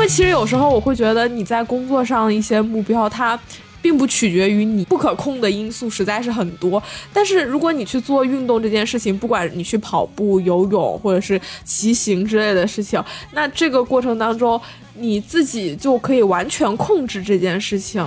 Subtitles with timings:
[0.00, 3.38] 因为其实有时候我会觉得你在工作上一些目标，它
[3.82, 6.82] 并不取决于你不可控的因素实在是很多。
[7.12, 12.98] 但是如果你去做运动这件事情，不管你去跑步、游泳或者是骑行之类的事情，
[13.32, 14.58] 那这个过程当中
[14.94, 18.02] 你自己就可以完全控制这件事情。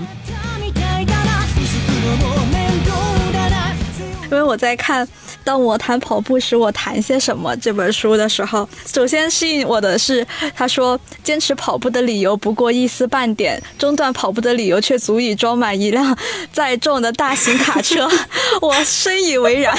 [4.31, 5.05] 因为我在看
[5.43, 16.17] 《当我谈跑步时我谈些什么》这本书的时候，首先吸引我的是他说坚持跑步的理由不过一丝半点，中断跑步的理由却足以装满一辆
[16.51, 18.09] 载重的大型卡车。
[18.61, 19.77] 我深以为然。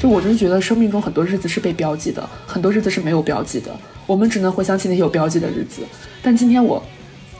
[0.00, 3.74] 就我真是觉得生命中很多日子是被标记的，很多日子是没有标记的，
[4.06, 5.82] 我们只能回想起那些有标记的日子。
[6.22, 6.80] 但今天我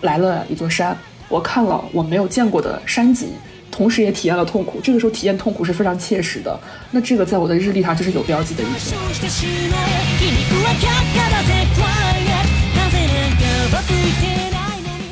[0.03, 0.97] 来了一座山，
[1.29, 3.29] 我看了我没有见过的山景，
[3.71, 4.81] 同时也体验了痛苦。
[4.83, 6.59] 这个时候体验痛苦是非常切实的。
[6.91, 8.97] 那这个在我的日历上就是有标记的一天。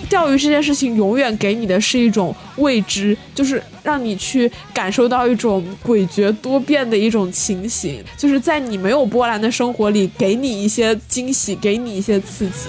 [0.09, 12.69] 钓鱼这件事情永远给你的是一种未知，就是让你去感受到一种诡谲多变的一种情形，就是在你没有波澜的生活里，给你一些惊喜，给你一些刺激。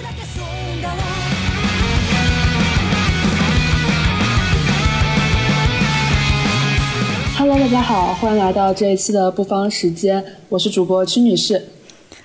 [7.48, 11.68] Hello，大家好，欢迎来到这一期的不方时间，我是主播曲女士，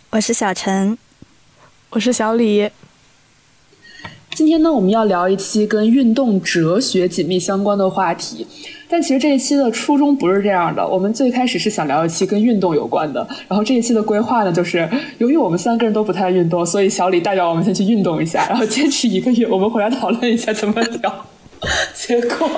[0.09, 0.97] 我是小陈，
[1.91, 2.67] 我是小李。
[4.33, 8.47] 今天呢，我们要聊一期跟运动哲学紧密相关的话题。
[8.89, 13.19] 但其实这一期的初衷不是这样的，我们最开始是想聊一期跟运动有关的。
[13.47, 21.25] 然后这一期的规划呢，就是由于我们三个人都不太运动，所以小李代表我们先去运动一下，然后坚持一个月，我们回来讨论一下怎么聊。
[21.93, 22.49] 结果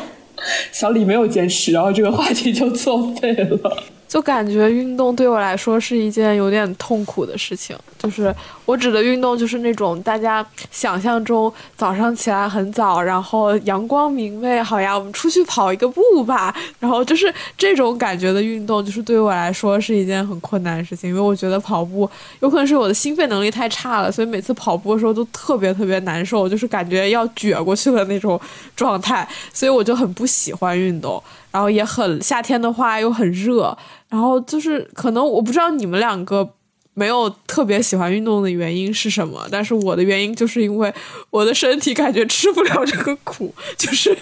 [0.72, 3.84] 小李没有坚持，然后这个话题就作废了。
[4.08, 8.34] 就感觉运动对我来说是一件有点痛苦的事情，就是
[8.66, 22.08] 我指的运动就是那种大家想象中早上起来很早，然后阳光明媚，好呀，我们出去跑一个步吧，然后就是这种感觉的运动，就是对我来说是一件很困难的事情，因为我觉得跑步
[22.42, 28.40] 有可能是我的心肺能力太差了，所以每次跑步的时候都特别特别难受，就是感觉要撅过去的那种
[28.75, 31.22] 状态，所以我就很不喜欢运动。
[31.53, 33.78] 然后也很夏天的话又很热，
[34.09, 36.46] 然后就是可能我不知道你们两个
[36.94, 40.94] 没有特别喜欢运动的原因是什么，但是我的原因就是因为
[41.30, 44.18] 我的身体感觉吃不了这个苦，就是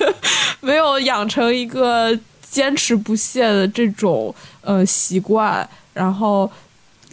[0.59, 6.51] 没有养成一个坚持不懈的这种呃习惯，然后。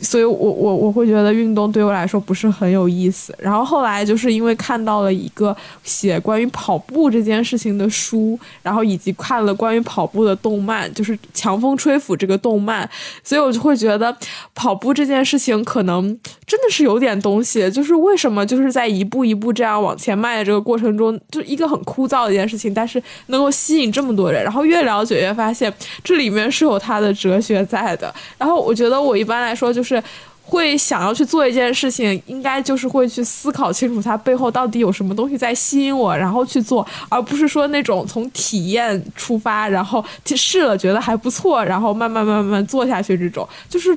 [0.01, 3.35] 所以，我我我会觉得运动对我来说不是很有意思。
[3.39, 12.89] 然后后来就是因为看到了一个写关于跑步这件事情的书，然后以及看了关于跑步的动漫，就是《强风吹拂》这个动漫，
[13.25, 14.17] 所以我就会觉得
[14.55, 16.03] 跑步这件事情可能
[16.47, 17.69] 真的是有点东西。
[17.69, 24.45] 就是为什么就是在一步一步这样往前迈的这个过程中，就一个很枯燥的一件事情，但是能够吸引这么多人。
[24.45, 25.73] 然后越了解越发现
[26.05, 28.15] 这里面是有它的哲学在的。
[28.39, 29.88] 然后我觉得我一般来说就是。
[29.89, 30.03] 是
[30.43, 40.05] 会想要去做一件事情，应该就是会去思考清楚它背后到底有什么东西在吸引我，然后去做，而不是说那种从体验出发，然后
[40.35, 43.17] 试了觉得还不错，然后慢慢慢慢做下去。
[43.17, 43.97] 这种就是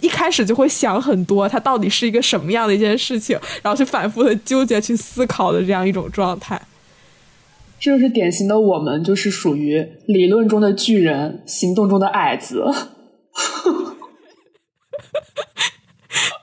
[0.00, 6.60] 一开始就会想很多，它到底是一个什么样的一件事情，然后去反复的纠结去思考的这样一种状态。
[7.78, 12.64] 这就是典型的我们，就是属于理论中的巨人，行动中的矮子。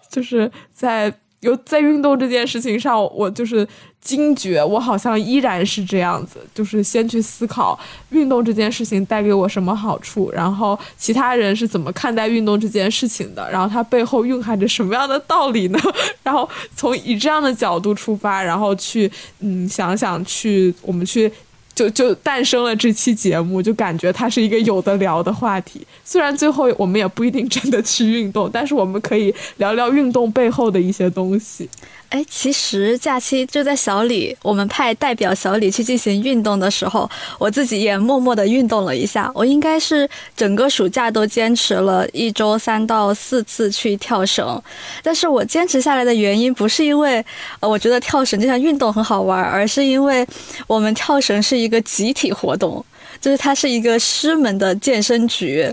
[0.09, 3.65] 就是在有在运动这件事情上，我就是
[4.01, 15.79] 惊觉，我好像依然是这样子，就是先去思考运动这件事情带给我什么好处，然后其他人是怎么看待运动这件事情的，然后它背后蕴含着什么样的道理呢？
[16.23, 19.09] 然后从以这样的角度出发，然后去
[19.39, 21.31] 嗯想想去我们去。
[21.79, 25.87] 就就诞生了这期节目，就感觉它是一个有的聊的话题。
[26.03, 31.69] 虽然最后我们也不一定真的去运动，但是我们可以聊聊运动背后的一些东西。
[32.09, 37.07] 哎，其实假期就在小李，我们派代表小李去进行运动的时候，
[37.37, 39.31] 我自己也默默的运动了一下。
[39.35, 44.59] 我应该是整个暑假都坚持了一周三到四次去跳绳，
[45.03, 47.23] 但是我坚持下来的原因不是因为
[47.59, 50.25] 呃我觉得跳绳这项运动很好玩，而是因为
[50.65, 52.83] 我们跳绳是一个集体活动，
[53.21, 55.71] 就是它是一个师门的健身局。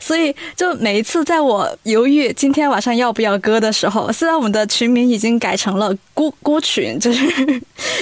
[0.00, 7.24] 所以，就每一次在我犹豫今天晚上要不要歌的时候，虽然我们的群名已经改成了“孤孤群”，就是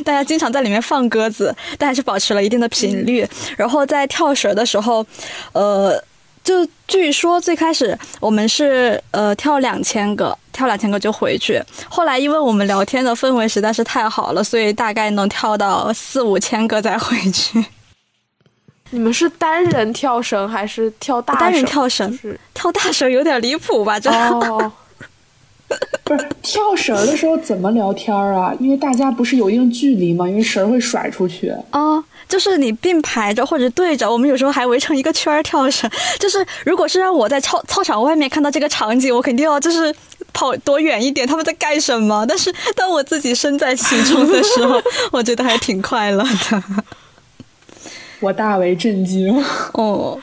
[0.05, 3.27] 大家经常在里面放鸽子，但还是保持了一定的频率。
[3.57, 5.05] 然后在跳绳的时候，
[5.53, 6.03] 呃。
[6.43, 11.63] 就据说最开始我们是呃跳两千个，跳两千个就回去。
[11.87, 17.63] 后来因为我们聊天的氛围实在是太好了，所以大概能跳到四五千个再回去。
[18.91, 21.41] 你们是单人跳绳还是跳大绳？
[21.41, 22.19] 单人跳绳，
[22.55, 23.99] 跳大绳有点离谱吧？
[24.01, 24.73] 这哦，
[26.03, 28.53] 不是跳绳的时候怎么聊天啊？
[28.59, 30.29] 因为大家不是有一定距离吗？
[30.29, 31.55] 因为绳会甩出去。
[31.71, 35.89] 哦，就是你并排着或者对着，我们有时候还围成一个圈儿跳绳。
[36.19, 39.95] 就是如果是让我在操操场外面看到这个场景，我肯定要就是
[40.33, 42.27] 跑躲远一点，他们在干什么？
[42.27, 44.83] 但是当我自己身在其中的时候，
[45.13, 46.63] 我觉得还挺快乐的。
[48.21, 49.43] 我大为震惊
[49.75, 50.21] 哦！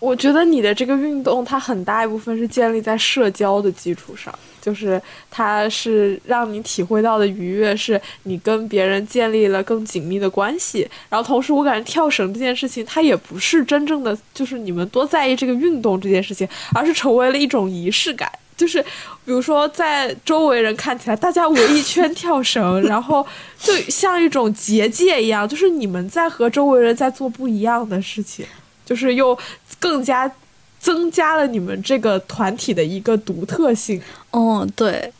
[0.00, 5.00] 我觉得你的这个运动，它很大一部分是建立在社交的基础上，就是
[5.30, 10.88] 它是让你体会到的愉悦，是你跟别人建立了更紧密的关系。
[11.08, 18.30] 然后同时，我感觉跳绳这件事情，它也不是真正的就是你们多在意这个运动这件事情，而是成为了一种仪式感。
[18.56, 18.80] 就是，
[19.24, 23.26] 比如说，在周围人看起来，大家围一圈 跳绳，然后
[23.58, 28.46] 就像一种结界一样，就是你们在和周围人在做不一样的事情，
[28.86, 29.36] 就是又
[29.80, 30.30] 更加
[30.78, 34.00] 增加了你们这个团体的一个独特性。
[34.30, 35.12] 哦，对，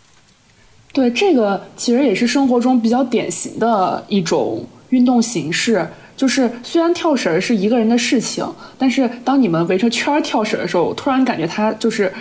[0.93, 5.85] 对，这个其实也是生活中比较典型的一种运动形式。
[6.17, 8.49] 就是虽然跳绳是一个人的事情，
[8.79, 12.13] 但是当你们围着圈跳绳的时候，我突然感觉它就是。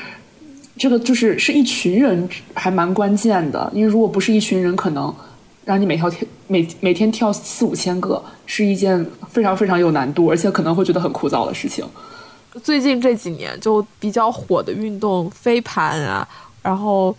[0.75, 3.71] 这个就是是一群人，还蛮关键的。
[3.73, 5.13] 因为如果不是一群人，可能
[5.65, 11.85] 让你每跳跳每每天跳四五千个，是一件非常非常有难度，而且可能会觉得很枯燥的事情。
[12.63, 16.27] 最近这几年就比较火的运动，飞盘啊，
[16.61, 17.15] 然后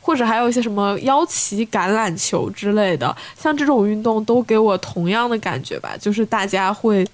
[0.00, 7.06] 或者还有一些什么腰旗橄榄球之类的，像这种运动都给我同样的感觉吧，就是大家会。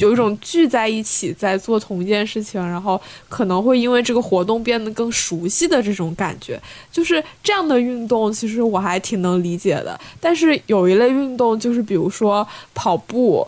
[0.00, 6.60] 有一种聚在一起在做同一件事情，然后可能会因为这个活动变得更熟悉的这种感觉，
[6.90, 10.00] 就是这样的运动，其实我还挺能理解的。
[10.18, 13.46] 但是有一类运动，就是比如说跑步，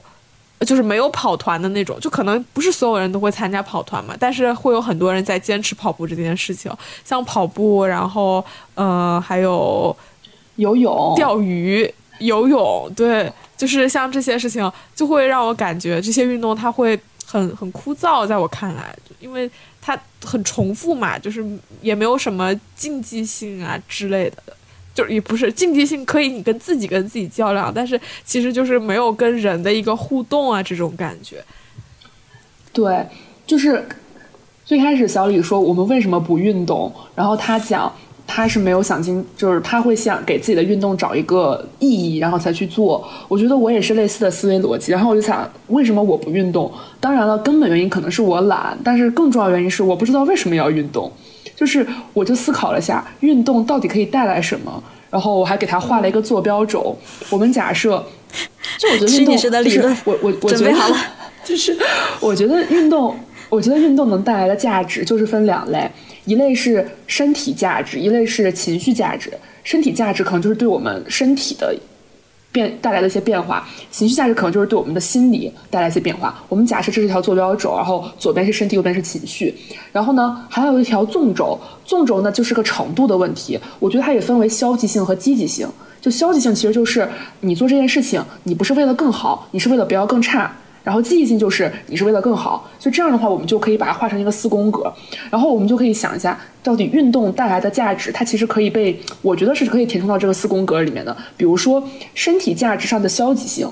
[0.66, 6.70] 就是没有跑团的那种，就可能不是所有人都会参加跑团嘛，但是会有很多人在坚持跑步这件事情，
[7.02, 8.44] 像跑步，然后
[8.74, 9.96] 呃还有
[10.56, 13.32] 游泳、钓鱼、游泳，对。
[13.62, 19.48] 就是像这些事情，就会让我感觉这些运动它会很很枯燥，在我看来，因为
[19.80, 21.46] 它很重复嘛，就是
[21.80, 24.42] 也没有什么竞技性啊之类的，
[24.92, 31.44] 就也不是竞技性，可以你跟自己跟自己较量，但是其实就是没有跟人的一个互动啊，这种感觉。
[32.72, 33.06] 对，
[33.46, 33.86] 就是
[34.64, 37.94] 最开始小李说我们为什么不运动，然后他讲。
[38.34, 43.06] 他是没有想清，就是他会想给自己的运动找一个意义，然后才去做。
[43.28, 44.90] 我觉得我也是类似的思维逻辑。
[44.90, 46.72] 然后我就想，为什么我不运动？
[46.98, 51.12] 当然了，根本原因可能是我懒，但是更重要原因是我不知道为什么要运动。
[51.54, 54.82] 就是我就思考了下，运动到底可以带来什么？
[55.10, 56.96] 然后我还给他画了一个坐标轴。
[57.28, 58.02] 我们假设，
[58.78, 60.72] 就我觉得运动就是我我我觉得
[61.44, 61.76] 就是
[62.18, 63.14] 我觉得运动，
[63.50, 65.90] 我觉得运动能带来的价值就是分两类。
[66.24, 69.32] 一类是身体价值，一类是情绪价值。
[69.64, 71.74] 身体价值可能就是对我们身体的
[72.50, 76.44] 变带来的一些变化，情绪价值可能就是对我们的心理带来一些变化。
[76.48, 79.54] 我们假设这是一条坐标轴，然后左边是身体，右边是情绪。
[79.92, 83.58] 然后呢，还有一条纵轴，纵轴呢就是个程度的问题。
[83.78, 85.66] 我觉得它也分为消极性和积极性。
[86.00, 87.08] 就消极性其实就是
[87.40, 90.52] 你做这件事情，你不是为了更好，你是为了不要更差。
[90.84, 94.92] 然后积极性就是你是为了更好，所以这样的话，我们就可以把它画成一个四宫格，
[95.30, 101.16] 然后我们就可以想一下，到底运动带来的价值，它其实可以被，我觉得是可以填充到这个四宫格里面的。
[101.36, 101.82] 比如说
[102.14, 103.70] 身体价值上的消极性，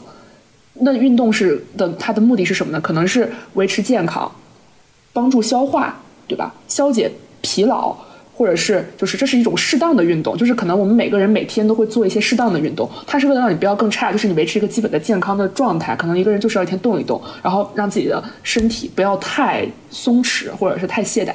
[0.74, 2.80] 那运动是的，它的目的是什么呢？
[2.80, 4.30] 可能是维持健康，
[5.12, 6.54] 帮助消化，对吧？
[6.68, 7.96] 消解疲劳。
[8.32, 15.94] 或者是就是这是一种适当的运动，就是可能我们每个人每天都会做一些适当的运动，它是为了让你不要更差，就是你维持一个基本的健康的状态。
[15.94, 21.34] 可能一个人就是要一天动一动，然后让自己的身体不要太松弛或者是太懈怠。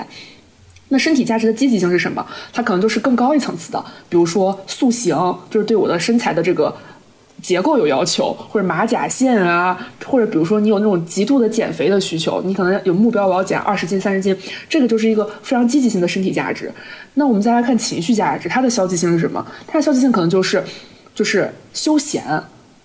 [0.89, 2.25] 那身体价值的积极性是什么？
[2.51, 5.15] 它可能就是更高一层次的，比如说塑形，
[5.49, 6.75] 就是对我的身材的这个。
[7.45, 14.35] 结构有要求，或者马甲线啊，或者比如说你有那种极度的减肥的需求，你可能有目标，我要减二十斤、三十斤，
[14.67, 16.71] 这个就是一个非常积极性的身体价值。
[17.13, 19.45] 那我们再来看情绪价值，它的消极性是什么？
[19.67, 20.63] 它的消极性可能就是，
[21.13, 22.23] 就是休闲、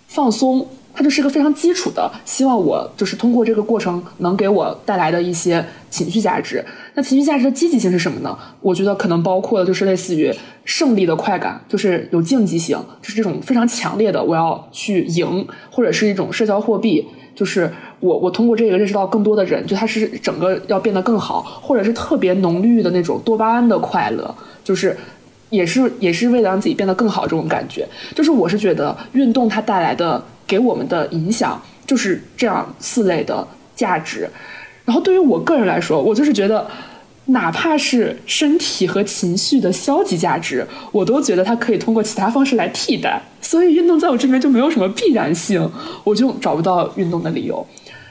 [0.08, 6.64] 放松、它就是一个非常基础的，希望我就是通过这个过程能给我带来的一些情绪价值。
[6.94, 8.36] 那情绪价值的积极性是什么呢？
[8.60, 24.96] 我觉得可能包括的就是类似于胜利的快感，就是有竞技性，就是这种非常强烈的我要去赢，或者是一种社交货币，就是我我通过这个认识到更多的人，就它是整个要变得更好，或者是特别浓郁的那种多巴胺的快乐，就是
[25.50, 27.86] 也是也是为了让自己变得更好这种感觉。
[28.14, 30.24] 就是我是觉得运动它带来的。
[30.50, 34.28] 给我们的影响就是这样四类的价值，
[34.84, 36.66] 然后对于我个人来说，我就是觉得，
[37.26, 43.22] 哪怕是身体和情绪的消极价值，我都觉得它可以通过其他方式来替代。
[43.40, 45.70] 所以运动在我这边就没有什么必然性，
[46.02, 47.64] 我就找不到运动的理由。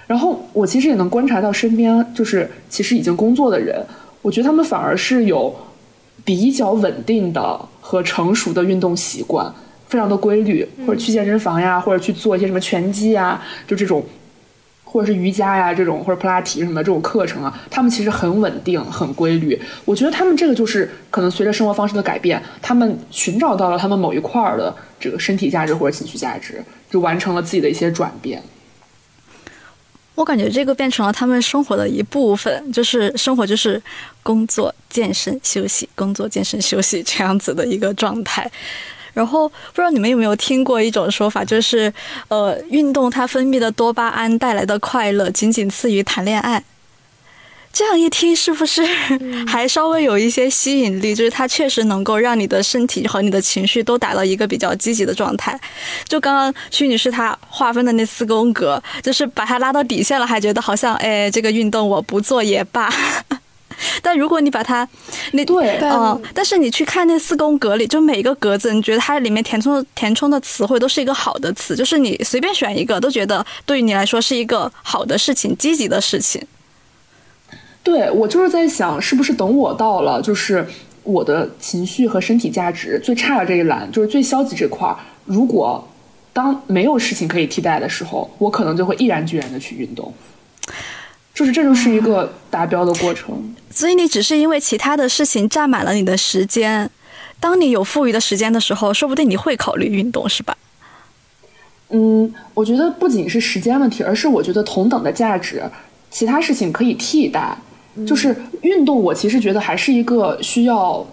[0.08, 3.86] 然后我其实也能观察到身边就是其实已经工作的人，
[4.22, 5.54] 我觉得他们反而是有
[6.30, 9.52] 比较稳定的和成熟的运动习惯。
[9.88, 14.06] 非常的规律，或者去健身房呀，或者去做一些什么拳击呀，就这种，
[14.84, 19.60] 或者是瑜伽呀这种，或者普拉提什么的这种课程啊，他们其实很稳定、很规律。
[19.86, 28.44] 我觉得他们这个就是可能随着生活方式的改变，他们寻找到了他们某一块儿的这个身体价值或者情绪价值，就完成了自己的一些转变。
[30.14, 33.82] 我感觉这个变成了他们生活的一部分，就是生活就是
[34.22, 38.50] 工作、健身、休息，工作、健身、休息这样子的一个状态。
[39.14, 41.92] 然后不知道你们有没有听过一种说法，就是
[42.28, 46.64] 呃，运动它分泌的多巴胺带来的快乐仅仅次于谈恋爱。
[47.72, 48.84] 这样一听，是不是
[49.48, 51.14] 还稍微有一些吸引力？
[51.14, 55.60] 就是它确实能够让你的身体和你的情绪都达到一个比较积极的状态。
[56.08, 62.92] 就刚刚徐女士她划分的那四宫格，就是把它拉到底线了，还觉得好像哎，这个运动我不做也罢。
[64.04, 64.88] 但如果你把它，
[65.34, 76.42] 那对，嗯，但是你去看那四宫格里，就每一个格子，你觉得它里面填充填充的词汇都是一个好的词，就是你随便选一个，都觉得对于你来说是一个好的事情，积极的事情。
[77.82, 80.68] 对我就是在想，是不是等我到了，就是
[81.04, 84.96] 我的情绪和身体价值最差的这一栏，就是最消极这块儿，
[85.26, 85.88] 如果
[86.34, 90.14] 当没有事情可以替代的时候，我可能就会毅然决然的去运动。
[91.40, 96.90] 就是这就是一个达标的过程，所以你只是因为其他的事情占满了你的时间，
[97.40, 100.58] 当你有富余的时间的时候，说不定你会考虑运动，是吧？
[101.92, 105.64] 嗯，我觉得不仅是时间问题，而是我觉得同等的价值，
[106.12, 107.58] 其他事情可以替代。
[108.06, 111.08] 就是运动，我其实觉得还是一个需要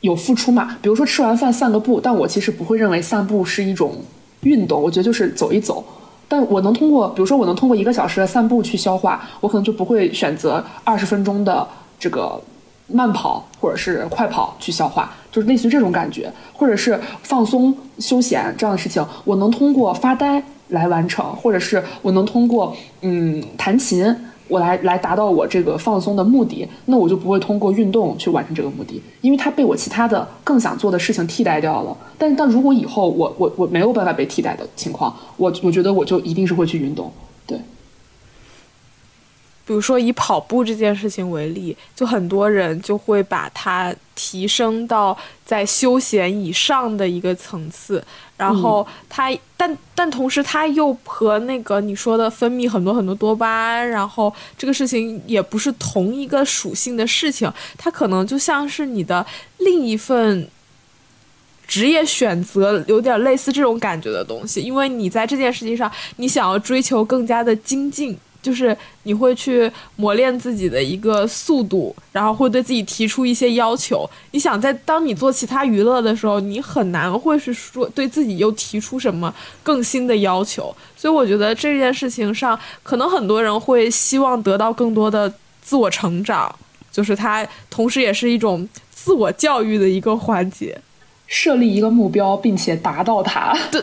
[0.00, 0.76] 有付出嘛。
[0.82, 4.04] 比如说吃完饭散个步，但我其实不会认为散步是一种
[4.42, 5.82] 运动，我觉得就是走一走。
[6.28, 11.66] 但我能通过，比如说我能通过一个小时的散步去消化，我可能就不会选择二十分钟的
[11.98, 12.40] 这个
[12.88, 24.14] 慢跑或者是快跑去消化，就是类似于这种感觉，或者是放松休闲这样的事情，我能通过发呆来完成，或者是我能通过嗯弹琴。
[24.48, 31.96] 我来来达到我这个放松的目的，那我就不会通过运动去完成这个目的，因为它被我其他的更想做的事情替代掉了。
[32.18, 37.10] 但但如果以后我我我没有办法被替代的情况，我我觉得我就一定是会去运动，
[37.46, 37.58] 对。
[39.66, 48.04] 比如说以跑步这件事情为例，就很多人就会把它提升到在休闲以上的一个层次，
[48.36, 59.24] 然后它，但但同时它又和那个你说的分泌很多很多多巴胺，然后这个事情也不是同一个属性的事情，它可能就像是你的
[59.58, 60.46] 另一份
[61.66, 68.18] 职业选择，有点类似这种感觉的东西，因为你在这件事情上，你想要追求更加的精进。
[68.44, 74.08] 就是你会去磨练自己的一个速度，然后会对自己提出一些要求。
[74.32, 80.76] 你想在当你做其他娱乐的时候，你很难会是说对自己又提出什么更新的要求。
[80.94, 85.32] 所以我觉得这件事情上，可能很多人会希望得到更多的
[85.62, 86.54] 自我成长，
[86.92, 90.78] 就是它同时也是一种自我教育的一个环节。
[91.26, 93.56] 设立一个目标，并且达到它。
[93.72, 93.82] 对，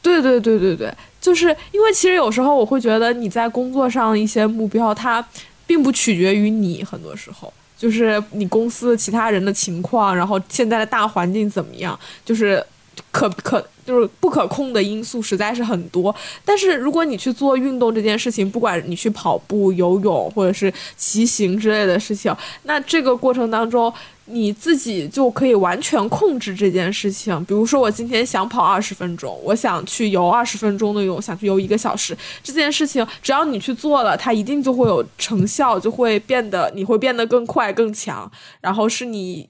[0.00, 0.94] 对对对对对。
[1.26, 5.26] 就是因为其实有时候我会觉得你在工作上一些目标，它
[5.66, 12.64] 并不取决于你，很多时候就是你公司其他人的情况，然后现在的大环境怎么样，就是
[13.10, 16.14] 可可就是不可控的因素实在是很多。
[16.44, 23.92] 但是如果你去做运动这件事情，不管你去跑步、游泳或者是骑行之类的事情，那这个过程当中。
[24.28, 27.44] 你自己就可以完全控制这件事情。
[27.44, 32.18] 比如说，我今天想跑二十分钟，我想去游二十分钟的泳，想去游一个小时。
[32.42, 38.28] 这件事情，只要你去做了，它一定就会有成效，就会变得你会变得更快更强，
[38.60, 39.48] 然后是你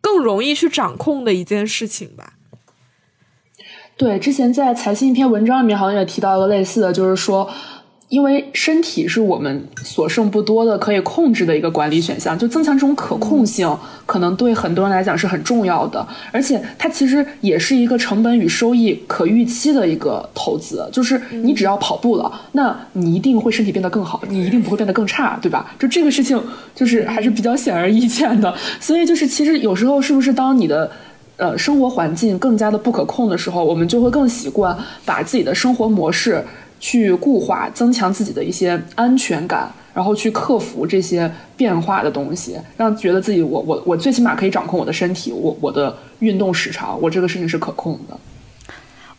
[0.00, 2.32] 更容易去掌控的一件事情吧。
[3.96, 7.48] 对，之前在财新一篇文章里面好像也提到一个类似的，就是说。
[8.08, 13.68] 因为身体是我们所剩不多的可以控制的一个管理选项，就增强这种可控性，
[14.06, 16.06] 可能对很多人来讲是很重要的。
[16.30, 25.74] 而且它其实也是一个成本与收益可预期的一个投资，就是你只要跑步了，那你一定会身体变得更好，你一定不会变得更差，对吧？
[25.76, 26.40] 就这个事情
[26.76, 28.54] 就是还是比较显而易见的。
[28.78, 30.88] 所以就是其实有时候是不是当你的
[31.36, 36.44] 呃生活环境更加的不可控的时候，我们就会更习惯把自己的生活模式。
[36.78, 48.20] 去固化、增强自己的一些安全感，然后去克服这些变化的东西，让觉得自己我我我最起码可以掌控我的身体，我我的运动时长，我这个事情是可控的。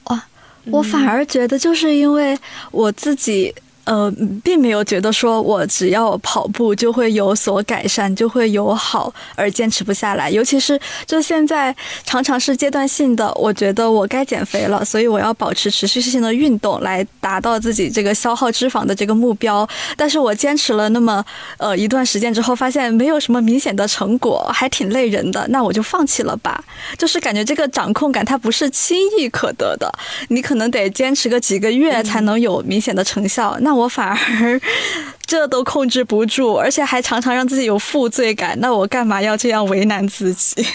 [0.03, 0.23] 哇，
[0.69, 2.37] 我反而觉得就是因为
[2.69, 3.51] 我自己。
[3.87, 4.11] 呃，
[4.43, 10.29] 并没有觉得说我只要跑步就会有所改善，就会有好而坚持不下来。
[10.29, 19.65] 尤其是就现在常常是阶段性的，我觉得我该减肥了，所以我要保持持续性的运动来达到自己这个消耗脂肪的这个目标。
[19.95, 21.23] 但是我坚持了那么
[21.57, 26.61] 呃一段时间之后，发现没有什么明显的成果，还挺累人的，那我就放弃了吧。
[26.97, 29.89] 就是感觉这个掌控感它不是轻易可得的，
[30.27, 33.57] 你可能得坚持个几个月才能有明显的成效。
[33.61, 34.61] 那我反而
[35.25, 38.59] 这都控制不住，而且还常常让自己有负罪感。
[38.59, 40.65] 那我干嘛要这样为难自己？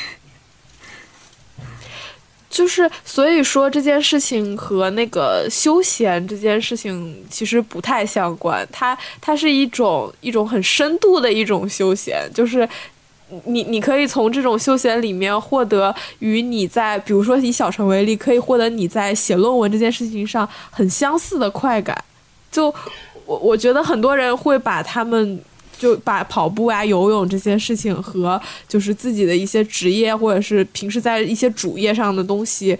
[2.50, 8.68] 就是所以说这件事情和那个休闲这件事情其实不太相关。
[8.70, 12.68] 它它是一种一种很深度的一种休闲，就是
[13.46, 22.04] 你你可以从这种休闲里面获得与你在比如说以小陈为例，可以获得你在写论文这件事情上很相似的快感。
[22.52, 22.72] 就
[23.26, 25.40] 我我觉得很多人会把他们
[25.76, 32.78] 就把跑步啊、游泳这些事情和就是自己的一些职业或者是平时在一些主业上的东西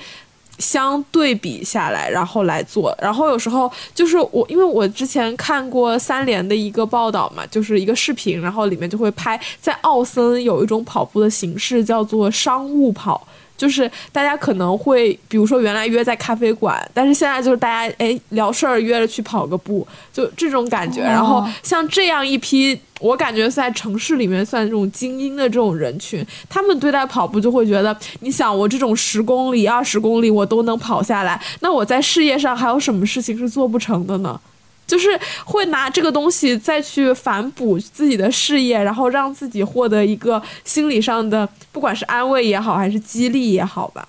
[0.59, 2.95] 相对比下来，然后来做。
[3.01, 13.27] 然后有时候就是我，因为我之前看过三联的一个报道嘛，就是一个视频，然后里面就会拍在奥森有一种跑步的形式叫做商务跑。
[13.63, 21.01] 就是大家可能会，比如说原来约在咖啡馆，但是现在就是大家哎聊事儿约着去跑个步，就这种感觉。
[21.01, 34.41] 然后像这样一批，我感觉在城市里面算这种精英的这种人群，他们对待跑步就会觉得，你想我这种十公里、二十公里我都能跑下来，那我在事业上还有什么事情是做不成的呢？
[34.87, 35.09] 就是
[35.45, 44.09] 会拿这个东西再去反哺自己的事业，然后让自己获得一个心理上的，不管是安慰也好，还是激励也好吧。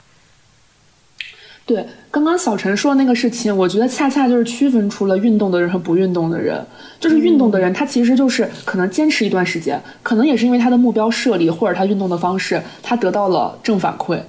[1.65, 6.62] 对，刚刚小陈说的那个事情，我觉得恰恰就是区分出了运动的人和不运动的人。
[6.99, 14.21] 就是运动的人，他其实就是可能坚持一段时间，可能也是因为他的目标设立或者他运动的方式，他得到了正反馈。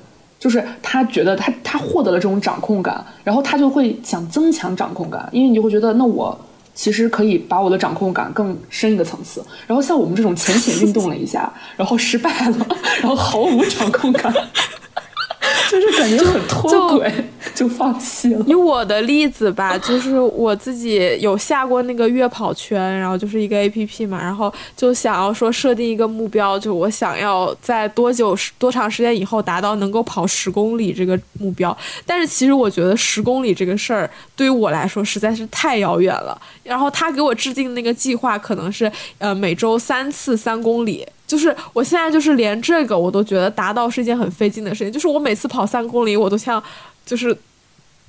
[0.45, 6.39] 就是他觉得他他获得了这种掌控感，然后他就会想增强掌控感，因为你就会觉得那我
[6.75, 9.43] 其实可以把我的掌控感更深一个层次。
[9.67, 12.67] 然后像我们这种浅浅运动了一下，然后失败了，
[13.01, 14.31] 然后毫无掌控感。
[15.71, 17.13] 就是感觉很脱轨，
[17.55, 18.45] 就放弃了。
[18.49, 31.77] 以我的例子吧，就是我自己有下过那个月跑圈，然后就是一个 A P P 嘛，然后就想要说设定一个目标，就我想要在多久多长时间以后达到能够跑十公里这个目标。
[32.07, 36.41] 但是其实我觉得十公里这个事儿对于我来说实在是太遥远了。
[36.63, 41.07] 然后他给我制定那个计划可能是呃每周三次三公里。
[41.27, 44.93] 就是我现在就是连这个我都觉得达到是一件很费劲的事情。
[44.93, 46.63] 就是我每次跑三公里，我都像，
[47.07, 47.35] 就是，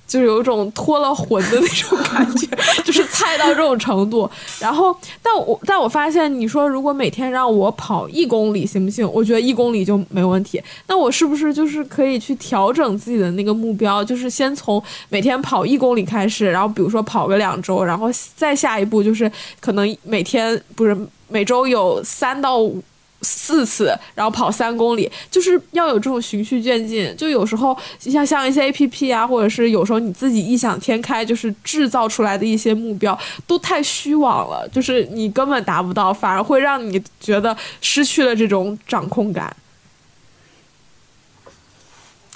[0.06, 2.48] 就是有一种脱了魂的那种感觉，
[2.84, 4.30] 就是菜到这种程度。
[4.60, 9.10] 然后，但我但我发现，你说如果每天让我跑一公里行不行？
[9.12, 10.62] 我觉得一公里就没问题。
[10.88, 14.04] 那我是不是就是可以去调整自己的那个目标？
[14.04, 20.96] 就是先从每天跑一公里开始，然后比如说跑个两周，然后再下一步就是可能每天不是
[21.30, 22.84] 每周有三到五。
[23.26, 27.12] 四次，然后跑三公里，就是要有这种循序渐进。
[27.18, 39.56] 就有时候像像一些 A P P 啊，或者是有时候你自己异想天开，就是制造出来的一些目标，都太虚妄了，就是你根本达不到，反而会让你觉得失去了这种掌控感。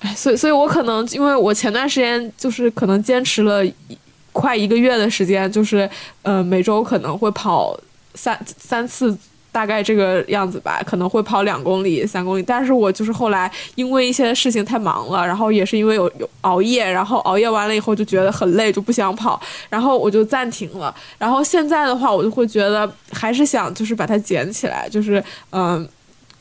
[0.02, 3.64] 哎，所以，所以我可能因为我前段时间就是可能坚持了
[4.32, 5.90] 快一个月的时间，就是
[6.24, 7.80] 呃每周可能会跑
[8.16, 9.16] 三三次。
[9.52, 20.94] 大概这个样子吧，可能会跑两公里、三公里，但是我就是后来因为一些事情太忙了，然后也是因为有有熬夜，然后熬夜完了以后就觉得很累，就不想跑，然后我就暂停了。
[21.18, 25.88] 然后现在的话，我就会觉得还是想就是把它捡起来，就是嗯，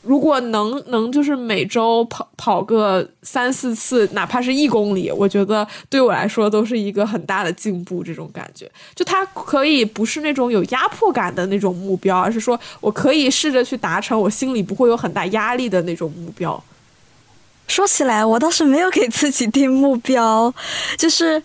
[0.01, 8.01] 如果能能就是每周跑跑个三四次，哪怕是一公里，我觉得对我来说都是一个很大的进步。
[8.01, 16.63] 这种感觉，就它可以不是那种有压迫感的那种目标，而是说我可以试着去达成，我心里不会有很大压力的那种目标。
[17.67, 20.51] 说起来，我倒是没有给自己定目标，
[20.97, 21.43] 就 是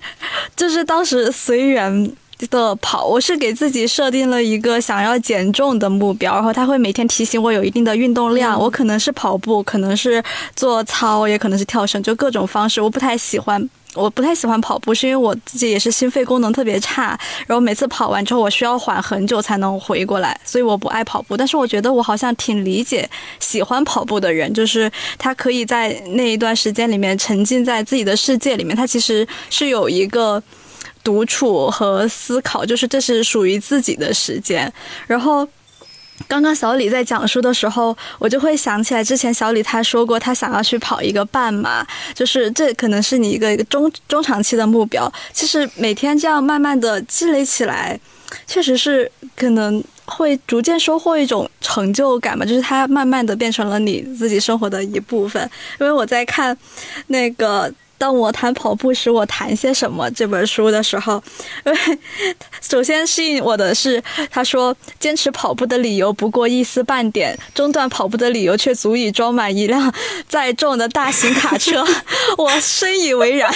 [0.56, 2.16] 就是当时随缘。
[2.50, 8.60] 的跑，我是给自己设定了一个想要减重的目标，然后他会每天提醒我有一定的运动量。
[8.60, 10.22] 我可能是跑步，可能是
[10.54, 12.80] 做操，也可能是跳绳，就各种方式。
[12.80, 21.36] 我不太喜欢，我不太喜欢跑步，是因为我自己也是心肺功能特别差，然后每次跑完之后我需要缓很久才能回过来，所以我不爱跑步。
[21.36, 30.42] 但是我觉得我好像挺理解喜欢跑步的人，就是他可以在那一段时间里面沉浸在自己的世界里面，他其实是有一个。
[31.04, 34.72] 独处和思考，就是这是属于自己的时间。
[35.06, 35.46] 然后，
[36.26, 45.12] 刚刚小李在讲述的时候，我就会想起来之前小李他说过，他想要去跑一个半马，就是这可能是你一个一个中中长期的目标。
[45.32, 48.00] 其实每天这样慢慢的积累起来，
[48.46, 55.42] 确实是可能会逐渐收获一种成就感吧，就是它慢慢的变成了你自己生活的一部分。
[55.78, 56.56] 因为我在看
[57.08, 57.70] 那个。
[58.04, 60.10] 当我谈跑步时，我谈些什么？
[60.10, 61.22] 这本书的时候，
[61.64, 61.78] 因为
[62.60, 69.90] 首先吸引我的是，他说坚持跑步的理由不过一丝半点，中断跑步的理由却足以装满一辆
[70.28, 71.82] 载重的大型卡车。
[72.36, 73.50] 我深以为然。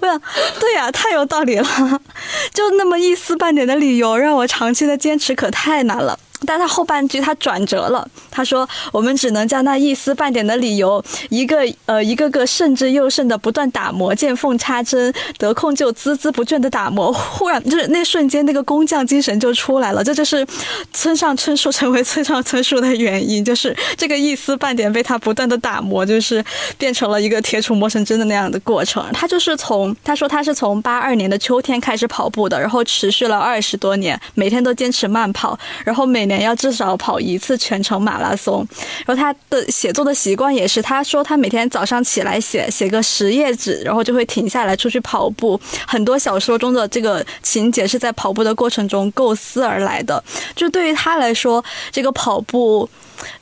[0.00, 0.20] 我想，
[0.58, 2.00] 对呀，太有道理了。
[2.52, 6.18] 就那么一丝半点的理由，让我长期的坚持可太难了。
[6.46, 17.12] 但他后半句他转折了，他说：“我们只能将那一丝半点的理由，一个呃一个个慎之又慎的不断打磨，见缝插针，得空就孜孜不倦的打磨。
[17.12, 20.04] 忽然就是那瞬间，那个工匠精神就出来了。
[20.04, 20.46] 这就是
[20.92, 26.42] 村上春树成为村上春树的原因，就是这个一丝半点被他不断的打磨，就是
[26.78, 29.04] 变成了一个铁杵磨成针的那样的过程。
[29.12, 36.27] 他就是从他说他是从八二年的秋天开始跑步的，然后持续了二十多年，每天都坚持慢跑，然后每。
[36.28, 38.66] 年要至少跑一次全程马拉松，
[39.04, 45.60] 然后他的写作的习惯也是，他说他每天早上起来写写个十页纸，然后就会停下来出去跑步。
[45.86, 50.22] 很多小说中的这个情节是在跑步的过程中构思而来的。
[50.54, 52.88] 就对于他来说，这个跑步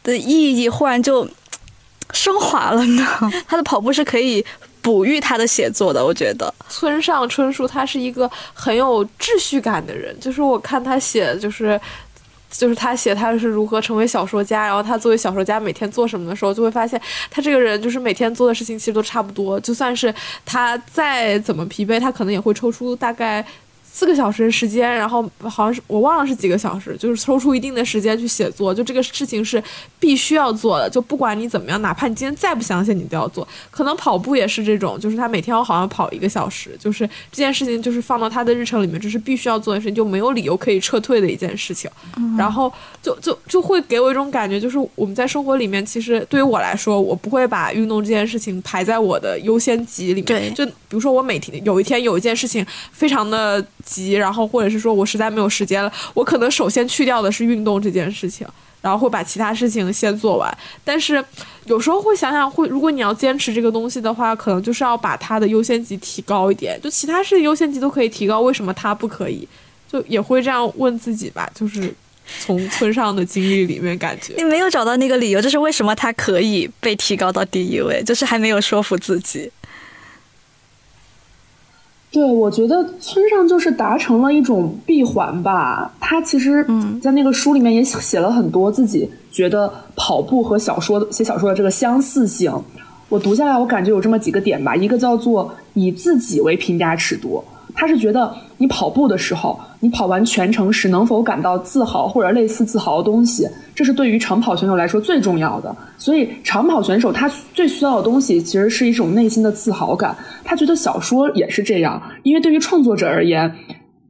[0.02, 1.28] 的意义忽然就
[2.12, 3.06] 升华了呢。
[3.46, 4.44] 他的跑步是可以
[4.80, 6.52] 哺育他的写作的，我觉得。
[6.68, 11.80] 村上春树他是一个很有秩序感的人，就是我看他写就是。
[12.50, 23.44] 就是他写他是如何成为小说家，然后他作为小说家每天做什么的时候，就会发现他这个人就是每天做的事情其实都差不多，就算是他再怎么疲惫，他可能也会抽出大概。
[23.96, 29.62] 四个小时的时间，然后好像是我忘了是几个小时，就是抽出一定的时间去写作，就这个事情是
[29.98, 33.48] 必须要做的，就不管你怎么样，哪怕你今天再不相信，你都要做。
[33.70, 41.90] 可能跑步也是这种，就是他每天我好像跑一个小时，就是这件事情就是放到他的日程里面，这是必须要做的事情，就没有理由可以撤退的一件事情。
[42.36, 42.70] 然后
[43.02, 50.52] 就就就会给我一种感觉，就是我们在生活里面，其实对于我来说，我不会把运动这件事情排在我的优先级里面。
[50.52, 53.64] 就比如说我每天有一天有一件事情非常的。
[53.86, 58.46] 急，然后或者是说我实在没有时间了，我可能首先去掉的是运动这件事情，
[58.82, 60.58] 然后会把其他事情先做完。
[60.84, 61.24] 但是
[61.64, 66.78] 有时候会想想，会如果你要坚持这个东西的话，可能就是要把它的优先级提高一点。
[66.82, 69.48] 就其他事优先级都可以提高，为什么它不可以？
[69.90, 71.48] 就也会这样问自己吧。
[71.54, 71.94] 就是
[72.40, 79.48] 从村上的经历里面感觉，你没有找到那个理由，就是为什么它可以被提高到第一位，就是还没有说服自己。
[82.10, 85.92] 对，我觉得村上就是达成了一种闭环吧。
[86.00, 92.52] 他其实嗯，在那个书里面也写了很多自己觉得跑步和小说写小说的这个相似性。
[93.08, 94.74] 我读下来，我感觉有这么几个点吧。
[94.74, 97.44] 一个叫做以自己为评价尺度。
[97.76, 105.76] 他是觉得你跑步的时候，你跑完全程时能否感到自豪或者类似自豪的东西，这是对于长跑选手来说最重要的。
[105.98, 110.16] 所以长跑选手他最需要的东西其实是一种内心的自豪感。
[110.42, 113.54] 他觉得小说也是这样，因为对于创作者而言，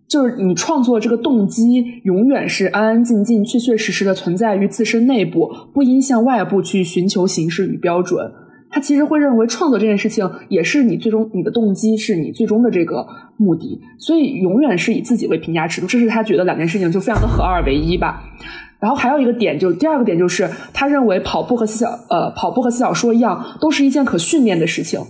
[0.07, 8.33] 就是你创作这个动机永远是安安静静、确确实实的存在于自身内部，不应向外部去寻求形式与标准。
[8.71, 18.23] 他其实会认为创作这件事情也是你最终你的动机是你最终的这个目的，所以永远是以自己为评价尺度，这是他觉得两件事情就非常的合二为一吧。
[18.79, 25.01] 然后还有一个点，就第二个点就是他认为跑步和写小呃跑步和写小说一样，都是一件可训练的事情，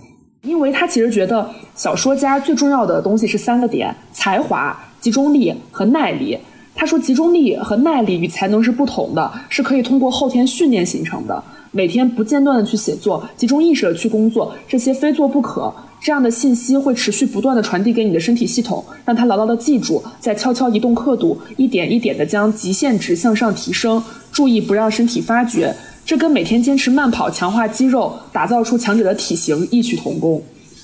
[0.43, 6.37] 因为他其实觉得小说家最重要的东西是三个点：才华、集中力和耐力。
[6.79, 11.43] 他说，集中力和耐力与才能是不同的，是可以通过后天训练形成的。
[11.71, 15.73] 每天不间断的去写作，集中意识的去工作，这些非做不可。
[15.99, 24.01] 这样的信息会持续不断的传递给你的身体系统，让它牢牢的记住，再悄悄移动刻度，一点一点的将极限值向上提升。
[24.31, 30.39] 注意不让身体发觉，这跟每天坚持慢跑、强化肌肉、打造出强者的体型异曲同工。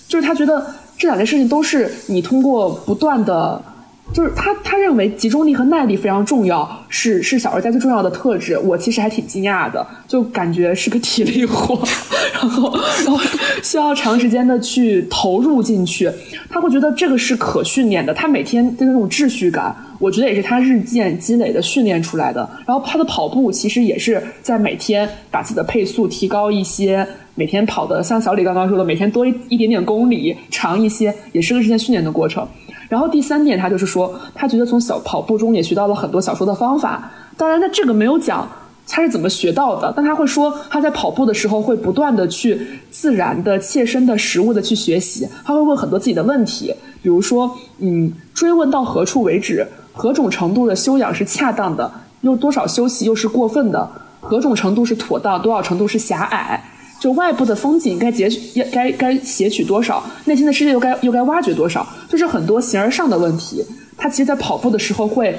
[0.07, 0.65] 就是他觉得
[0.97, 3.63] 这两件事情都是你通过不断的。
[4.11, 8.57] 就是他，他认为集中力和耐力非常重要，是是小儿家最重要的特质。
[8.59, 11.81] 我其实还挺惊讶的，就感觉是个体力活，
[12.33, 13.17] 然后然后
[13.63, 16.11] 需要长时间的去投入进去。
[16.49, 22.47] 他会觉得这个是可训练的，他每天的那种秩序感，我觉得也是他日渐积累的训练出来的。
[22.67, 32.47] 然后他的跑步其实也是在每天把自己的配速提高一些，每天跑的像小李刚刚说的，每天多一一点点公里，长一些，也是个日渐训练的过程。
[32.89, 37.11] 然后第三点，他就是说，他觉得从小跑步中也学到了很多小说的方法。
[37.37, 38.47] 当然，他这个没有讲
[38.87, 42.59] 他是怎么学到的，但他会说他在跑步的时候会不断的去
[42.91, 45.27] 自然的、切身的、实物的去学习。
[45.43, 49.65] 他会问很多自己的问题，比如说，嗯，追问到何处为止？
[49.93, 51.91] 何种程度的修养是恰当的？
[52.21, 53.89] 又多少休息又是过分的？
[54.19, 55.41] 何种程度是妥当？
[55.41, 56.61] 多少程度是狭隘？
[57.03, 60.01] 就外部的风景该截取，该该写取多少？
[60.23, 61.85] 内心的世界又该又该挖掘多少？
[62.07, 63.61] 就是很多形而上的问题，
[63.97, 65.37] 他其实，在跑步的时候会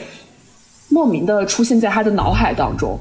[0.90, 2.98] 莫名的出现在他的脑海当中。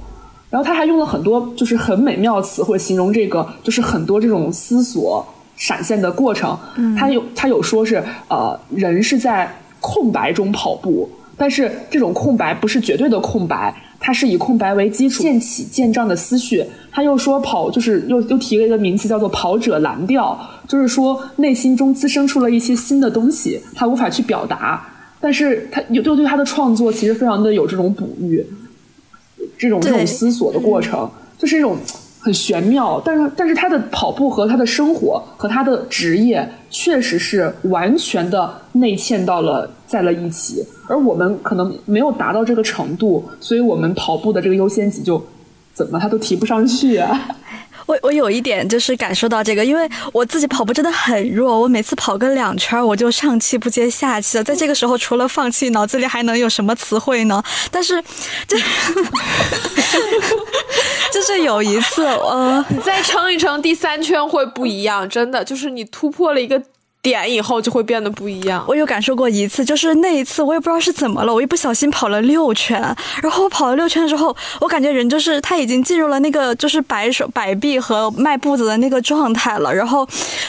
[0.49, 6.57] 然后他还用了很多就是很美妙的词汇形容这个，就是很多这种思索闪现的过程。
[6.97, 13.75] 他有他有说是呃，人是在空白中跑步，但是这种空白不是绝对的空白。
[14.05, 16.61] 他是以空白为基础，渐起渐胀的思绪。
[16.91, 20.37] 他又说跑，就是又又提了一个名词，叫做跑者蓝调，
[20.67, 24.85] 就是说内心中滋生出了一些新的东西，他无法去表达，
[25.21, 28.45] 但是他又又对他的创作其实非常的有这种哺育，
[29.57, 31.77] 这种这种思索的过程，就是一种。
[32.23, 45.21] 很玄妙，但是但是他的跑步和他的生活和他的职业确实是完全的内嵌到了在了一起，而我们可能没有达到这个程度，所以我们跑步的这个优先级就
[45.73, 47.29] 怎么他都提不上去啊。
[47.85, 54.43] 我我有一点就是感受到这个，因为我自己跑步真的很弱，我每次跑个两圈我就上气不接下气了。
[54.43, 57.43] 在这个时候，除了放弃，脑子里还能有什么词汇呢？
[57.69, 58.01] 但是，
[58.47, 58.55] 就
[61.11, 66.63] 就是有一次，呃，你再撑一撑，第三圈会不一样，真的，就是你突破了一个。
[67.03, 68.63] 点以后就会变得不一样。
[68.65, 72.81] 我有感受过一次，就是那一次我也不知道是怎么了，我一不小心跑了六圈，
[73.21, 80.07] 然后我跑了六圈之后，我感觉人就是他已经进入了那个就是摆手摆臂和迈步子的那个状态了，然后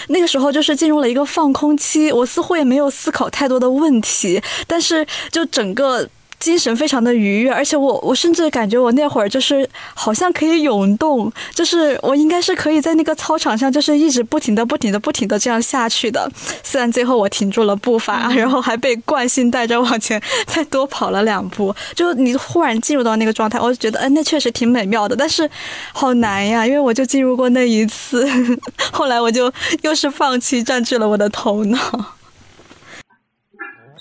[0.09, 6.09] 那个时候就是进入了一个放空期，我似乎也没有思考太多的问题，但是就整个。
[6.45, 16.31] 精神非常的愉悦，而且我我甚至感觉我那会儿就是好像可以涌动，就是我应该是可以在那个操场上就是一直不停的不停的不停的这样下去的。
[16.63, 25.49] 虽然最后我停住了步伐，然后还被惯性带着往前再多跑了两步，就你忽然进入到那个状态，我就觉得，嗯，那确实挺美妙的，但是
[25.95, 28.29] 好难呀，因为我就进入过那一次，
[28.93, 31.79] 后来我就又是放弃占据了我的头脑。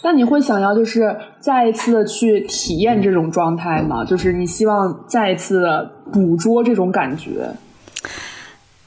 [0.04, 4.04] 那你会想要就是再一次的去体验这种状态吗？
[4.04, 5.66] 就是你希望再一次
[6.12, 7.50] 捕捉这种感觉？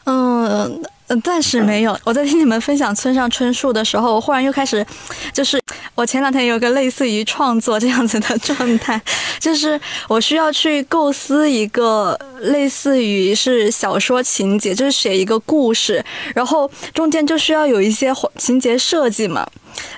[0.04, 0.80] 嗯，
[1.24, 1.98] 暂时没有。
[2.04, 4.84] 我在听你们分享村上春树的时候，我忽然又开始，
[5.32, 5.60] 就是
[5.94, 9.00] 我前两天有个类似于创作这样子的状态，
[9.38, 19.46] 就是我需要去构思一个类似于是小说情节，就是写一个故事，然后中间就需要有一些情节设计嘛。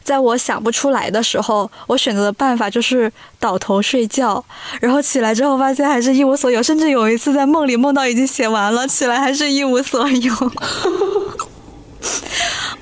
[0.03, 4.45] 在我想不出来的时候，我选择的办法就是倒头睡觉，
[4.81, 10.35] 然后起来之后发现还是一无所有，甚至有一次在梦里梦到已经写完了，起来还是一无所有。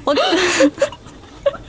[0.05, 0.17] 我。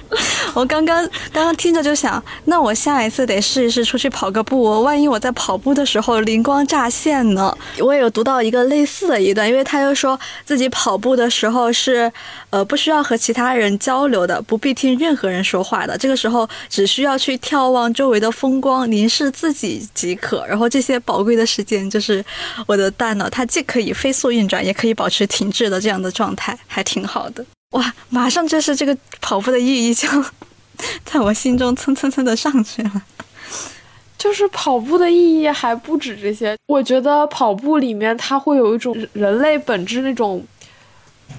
[0.54, 4.82] 我刚刚刚刚听着就想，那我下一次得试一试出去跑个步。
[4.84, 7.56] 万一我在跑步的时候灵光乍现呢？
[7.80, 12.12] 我也有读到一个类似的一段，因为他又说自己跑步的时候是
[12.50, 15.98] 呃不需要和其他人交流的，不必听任何人说话的。
[15.98, 20.46] 这个时候只需要去眺望周围的风光，凝视自己即可。
[20.48, 22.24] 然后这些宝贵的时间，就是
[22.66, 27.46] 我的大脑，它既可以飞速运转，也可以保持停滞的这样的状态，还挺好的。
[27.72, 30.08] 哇，马上就是这个跑步的意义就
[31.04, 33.04] 在我心中蹭蹭蹭的上去了。
[34.18, 40.44] 就是跑步的意义还不止这些，我觉得跑步里面它会有一种人类本质那种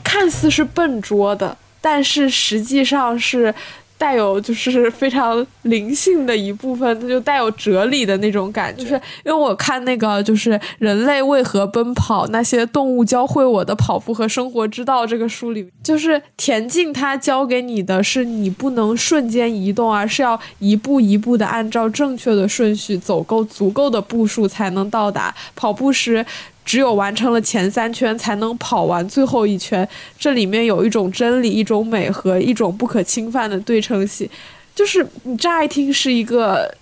[0.04, 3.52] 看似是笨拙的，但是实际上是
[3.98, 8.82] 带有就是非常灵性的一部分，它就带有哲理的那种感觉。
[8.84, 25.34] 就是因为我看那个就是《人类为何奔跑：那些动物教会我的跑步和生活之道》这个书里，就是田径它教给你的是你不能瞬间移动，而是要一步一步的按照正确的顺序走够足够的步数才能到达。
[25.56, 26.24] 跑步时。
[26.68, 29.88] 只有完成了前三圈，才能跑完最后一圈。
[30.18, 34.28] 这里面有一种真理，一种美和一种不可侵犯的对称性。
[34.74, 36.74] 就是你乍一听是一个。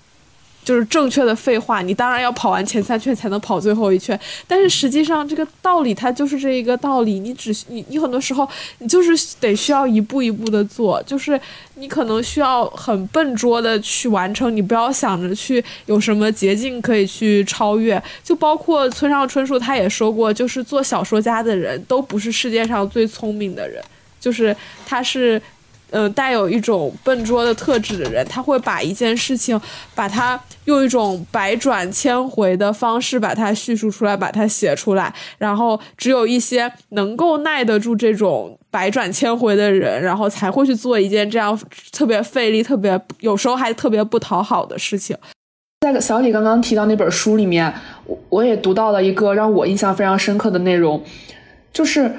[0.67, 8.47] 就是正确的废话，你当然要跑完前三圈才能跑最后一圈，但是实际上这个道理它就是这一个道理，你只你你很多时候
[8.79, 11.41] 你就是得需要一步一步的做，就是
[11.77, 23.81] 你可能需要很笨拙的去完成，你不要想着去有什么捷径可以去超越，就包括村上春树他也说过，就是做小说家的人都不是世界上最聪明的人，
[24.19, 25.41] 就是他是。
[25.97, 29.59] 呃，带有一种笨拙的特质的人，他会把一件事情，
[29.95, 35.11] 把它用一种百转千回的方式把它叙述出来，把它写出来。
[35.39, 41.59] 然后，只有一些能够耐得住这种百转千回的人，然后才会去做一件这样
[41.93, 45.17] 特别费力、特别有时候还特别不讨好的事情。
[45.81, 47.73] 在小李刚刚提到那本书里面，
[48.05, 51.03] 我我也读到了一个让我印象非常深刻的内容，
[51.73, 52.13] 就是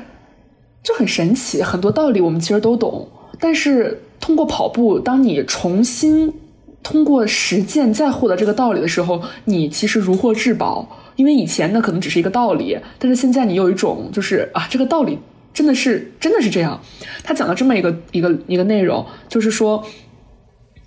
[0.81, 3.07] 就很神奇，很多道理我们其实都懂。
[3.39, 6.33] 但是通过跑步，当你重新
[6.81, 10.87] 通过实践再获得这个道理的时候，你其实如获至宝。
[11.15, 15.17] 因为以前呢可能只是一个道理，但是现在你有一种就是啊，这个道理
[15.53, 16.79] 真的是真的是这样。
[17.23, 19.83] 他讲了这么一个一个一个内容，就是说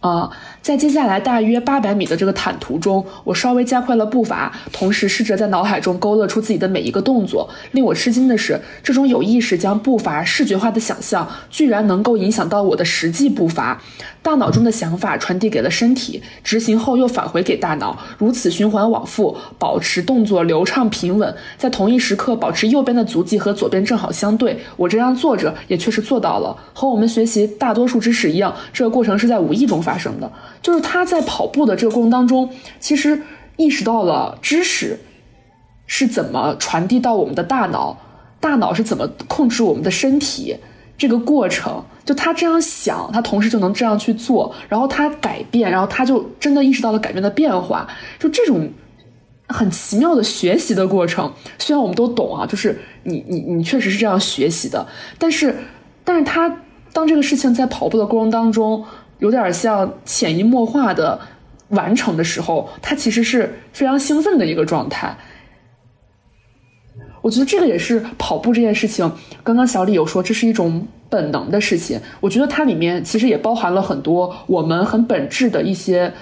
[0.00, 0.30] 啊。
[0.62, 7.48] 在接下来大约八百米的这个坦途中，我稍微加快了步伐，同时试着在脑海中勾勒出自己的每一个动作。
[7.72, 13.80] 令我吃惊的是，这种有意识将步伐视觉化的想象，居然能够影响到我的实际步伐。
[14.22, 21.34] 大脑中的想法传递给了身体，执行后又返回给大脑，如此循环往复，保持动作流畅平稳。
[21.56, 24.58] 在同一时刻，保持右边的足迹和左边正好相对。
[24.76, 26.54] 我这样做着，也确实做到了。
[26.74, 30.30] 和我们学习大多数知识一样，这个过程是在无意中发生的。
[30.60, 33.22] 就是他在跑步的这个过程当中，其实
[33.56, 35.00] 意识到了知识
[35.86, 37.96] 是怎么传递到我们的大脑，
[38.38, 40.56] 大脑是怎么控制我们的身体
[41.00, 41.82] 这个过程。
[42.04, 47.88] 就他这样想，他同时就能这样去做，然后他改变，然后他就真的意识到了改变的变化。
[48.18, 48.70] 就这种
[49.48, 54.86] 很奇妙的学习的过程，虽然我们都懂啊，就是你你你确实是这样学习的，
[55.18, 55.56] 但是
[56.04, 56.54] 但是他
[56.92, 58.84] 当这个事情在跑步的过程当中。
[59.20, 61.20] 有点像潜移默化的
[61.68, 65.14] 完成的时候，他其实是非常兴奋的一个状态。
[67.22, 69.10] 我觉得这个也是跑步这件事情。
[69.42, 76.12] 刚刚小李有说这是一种本能的事情，我觉得它里面其实也包含了很多我们很本质的一些。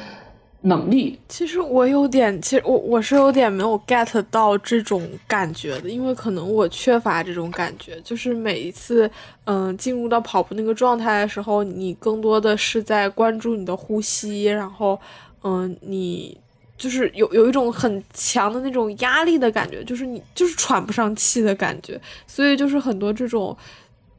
[0.62, 9.08] 能力，其实我有点，其实我我是有点没有 get 到这种感觉的，因为可能我缺乏这种感觉，就是每一次，
[9.44, 14.98] 嗯，进入到跑步那个状态的时候，你更多的是在关注你的呼吸，然后，
[15.44, 16.37] 嗯，你
[16.78, 23.54] 就是有有一种很强的那种压力的感觉，就是你就是喘不上气的感觉，所以就是很多这种。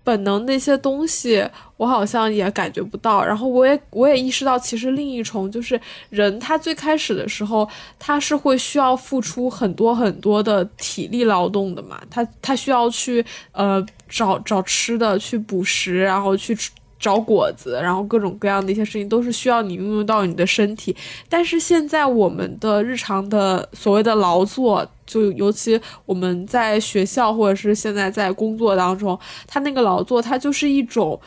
[0.01, 3.23] 本能的一些东西，我好像也感觉不到。
[3.23, 7.69] 然后我也我也意识到，其实另一重就是人，他最开始的时候，
[7.99, 12.01] 他是会需要付出很多很多的体力劳动的嘛。
[12.09, 16.57] 他他需要去呃找找吃的，去捕食，然后去
[16.99, 20.95] 找果子，然后各种各样的一些事情都是需要你运用到你的身体。
[21.27, 24.87] 但是现在我们的日常的所谓的劳作。
[25.09, 31.19] 就尤其我们在学校，或者是现在在工作当中，他那个劳作，它就是一种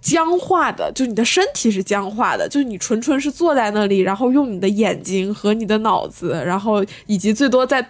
[0.00, 7.84] 僵化的，就你的身体是僵化的，就你纯纯是坐在那里，然后用你的眼睛和你的脑子，然后以及最多在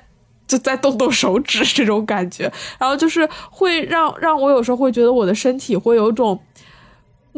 [0.47, 6.41] 就在动动手指这种感觉，然后就是会让让我有时候会觉得我的身体会有种。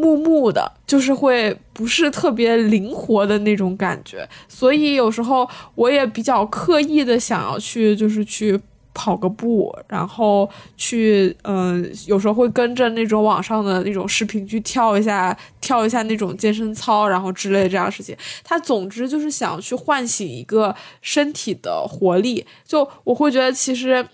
[0.02, 8.60] 木木的，就是会不是特别灵活的那种感觉，所以有时候我也比较刻意的想要去，就是去
[8.92, 18.16] 跑个步，然后去，嗯，有时候会跟着那种网上的那种视频去跳一下，跳一下那种健身操，然后之类这样事情。
[18.42, 24.04] 他总之就是想去唤醒一个身体的活力，就我会觉得其实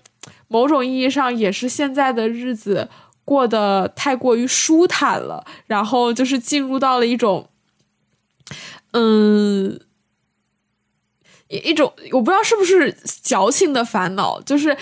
[0.47, 2.87] 某种意义上也是现在的日子。
[3.29, 7.47] 过得太过于舒坦了，然后就是进入到了一种，
[8.93, 9.79] 嗯，
[11.47, 14.75] 一一种我不知道是不是矫情的烦恼，就是。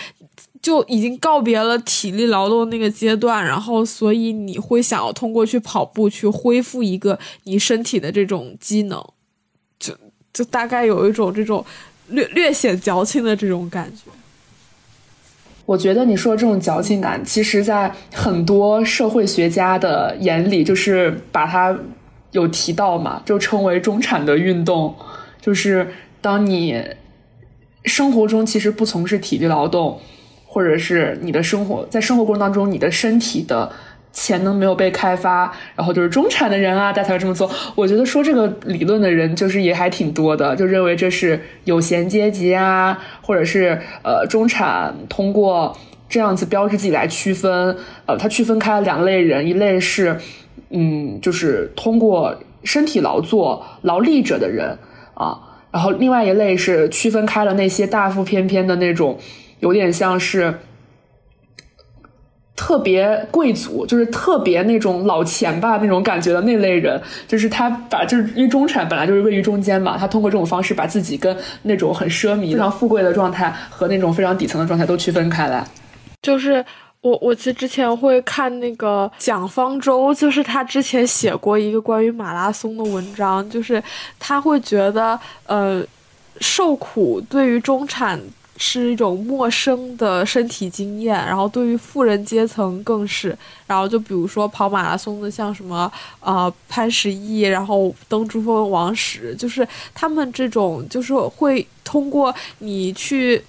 [0.60, 9.00] 就已经告别了体力劳动那个阶段，然后所以你会想要通过去跑步去恢复一个你身体的这种机能，
[9.78, 9.96] 就
[10.32, 11.64] 就大概有一种这种
[12.08, 14.10] 略略显矫情的这种感觉。
[15.68, 21.78] 我觉得你说的这种矫情感，其实在很多社会学家的眼里，就是把它
[22.30, 24.94] 有提到嘛，就称为中产的运动，
[25.42, 25.86] 就是
[26.22, 26.82] 当你
[27.84, 30.00] 生活中其实不从事体力劳动，
[30.46, 33.70] 或者是你的生活在生活过程当中，你的身体的。
[34.12, 37.48] 潜能没有被开发，然后就是中产的人啊，大家才会这么做。
[37.76, 45.76] 我觉得说这个理论的人就是也还挺多的，就认为这是有闲阶级啊，或者是呃中产通过
[46.08, 47.76] 这样子标志自己来区分。
[48.06, 50.16] 呃，他区分开了两类人，一类是
[50.70, 54.78] 嗯，就是通过身体劳作劳力者的人
[55.14, 55.38] 啊，
[55.70, 59.18] 然后另外一类是区分开了那些大腹便便的那种，
[59.60, 60.54] 有点像是。
[62.58, 75.64] 特别贵族，就是特别那种老钱吧那种感觉的那类人，就是他把就是因为中产本来就是位于中间嘛，他通过这种方式把自己跟那种很奢靡、非常富贵的状态和那种非常底层的状态都区分开来。
[76.22, 76.64] 就是
[77.00, 83.80] 我我其实之前会看那个蒋方舟，就是他之前写过一个关于马拉松的文章，就是
[84.18, 85.80] 他会觉得呃
[86.40, 88.20] 受苦对于中产。
[88.60, 93.34] 是一种陌生的身体经验，然后对于富人阶层更是。
[93.66, 95.90] 然后就比如说跑马拉松的，像什么
[96.20, 103.40] 呃潘石屹，然后登珠峰王石，就是他们这种就是会通过你去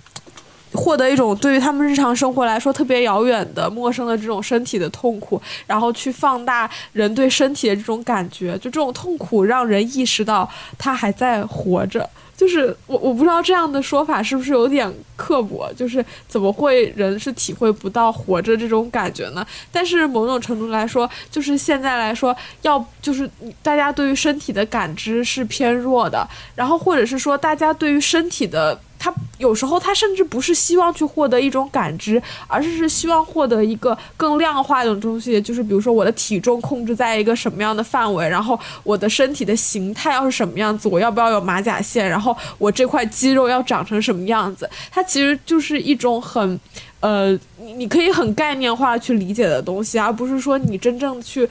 [0.73, 10.47] 获得一种对于他们日常生活来说特别遥远的陌生的这种身体的痛苦，然后去放大人对身体的这种感觉，就这种痛苦让人意识到
[10.77, 12.07] 他还在活着。
[12.39, 19.45] 就是我我不知道这样的说法是不是有点刻薄，就是怎么会人是体会不到活着这种感觉呢？
[19.73, 23.29] 但是某种程度来说，就是现在来说，要就是
[23.61, 26.25] 大家对于身体的感知是偏弱的，
[26.55, 28.79] 然后或者是说大家对于身体的。
[28.99, 46.59] 他有时候他甚至不是希望去获得一种感知，而是是希望获得一个更量化的东西，就是比如说我的体重控制在一个什么样的范围，然后我的身体的形态要是什么样子，我要不要有马甲线，然后我这块肌肉要长成什么样子，它其实就是一种很，
[46.99, 51.47] 呃，你你可以很概念化去理解的东西，而不是说你真正去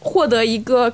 [0.00, 0.90] 获得一个。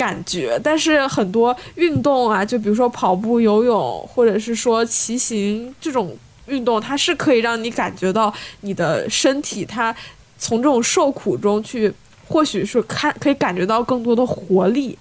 [0.00, 8.32] 感觉，但是很多运动啊，就比如说跑步、游泳，或者是说骑行这种运动，它是可以让你感觉到
[8.62, 9.94] 你的身体，它
[10.38, 11.92] 从这种受苦中去，
[12.26, 14.98] 或许是看可以感觉到更多的活力。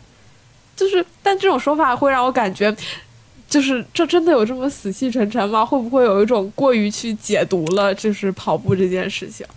[0.76, 2.76] 就是，但这种说法会让我感觉，
[3.50, 5.66] 就是这真的有这么死气沉沉吗？
[5.66, 9.48] 会不会有一种过于去解读了，就是跑步这件事情？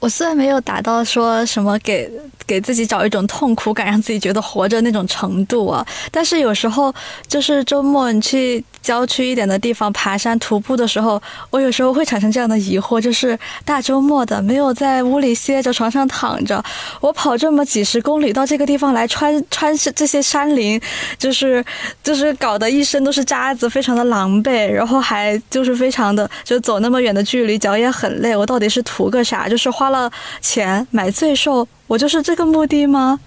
[0.00, 2.10] 我虽然没有达到说什么给
[2.46, 6.94] 给自己找一种痛苦感，让自己觉得活着那种程度啊，但是有时候
[7.26, 8.64] 就是周末你去。
[8.82, 11.20] 郊区一点的地方爬山徒步的时候，
[11.50, 16.62] 我有时候会产生这样的疑惑：就是大周末的，没有在屋里歇着、床上躺着，
[17.00, 20.80] 我跑这么几十公里到这个地方来，穿穿这些山林，
[21.18, 21.64] 就是
[22.02, 28.36] 就是搞得一身都是渣子，非常的狼狈，然后还就是非常的就走那么远的距离，脚也很累。
[28.36, 29.48] 我到底是图个啥？
[29.48, 30.10] 就是花了
[30.40, 31.66] 钱买罪受。
[31.88, 33.18] 我就是这个目的吗？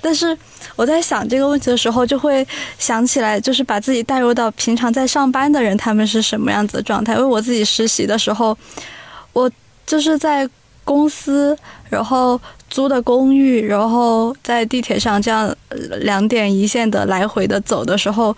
[0.00, 0.36] 但是
[0.76, 2.46] 我在想这个问题的时候，就会
[2.78, 7.14] 想起来，就是把自己带入到平常在上班的人，他们是什么样子的状态。
[7.14, 8.56] 因为我自己实习的时候，
[9.32, 9.50] 我
[9.86, 10.48] 就是在
[10.84, 11.56] 公司，
[11.88, 15.54] 然后租的公寓，然后在地铁上这样
[16.02, 18.36] 两点一线的来回的走的时候，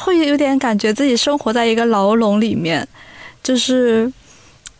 [0.00, 2.86] 会有点感觉自己生活在一个牢笼里面，
[3.44, 4.12] 就是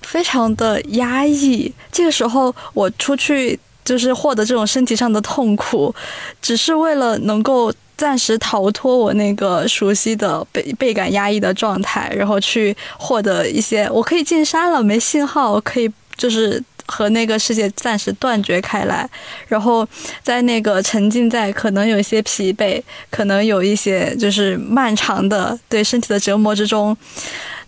[0.03, 1.72] 非常的压抑。
[1.93, 3.59] 这个时候我出去。
[3.85, 5.95] 就是获得这种身体上的痛苦，
[6.41, 19.09] 只是为了能够暂时逃脱我那个熟悉的倍倍感压抑的状态，然后去获得一些我可以进山了，没信号，可以就是和那个世界暂时断绝开来，
[19.47, 19.87] 然后
[20.22, 26.97] 在那个沉浸在可能有一些疲惫，可能有一些就是漫长的对身体的折磨之中，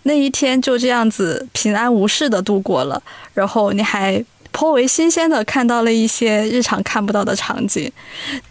[0.03, 3.01] 那一天就这样子平安无事的度过了，
[3.33, 4.23] 然后你还。
[4.57, 7.91] 颇为新鲜的看到了一些日常看不到的场景，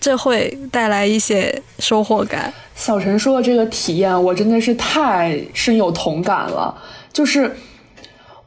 [0.01, 2.55] 这会带来一些收获感。
[2.77, 6.73] 小陈说的这个体验，我真的是太深有同感了。
[7.13, 7.51] 就是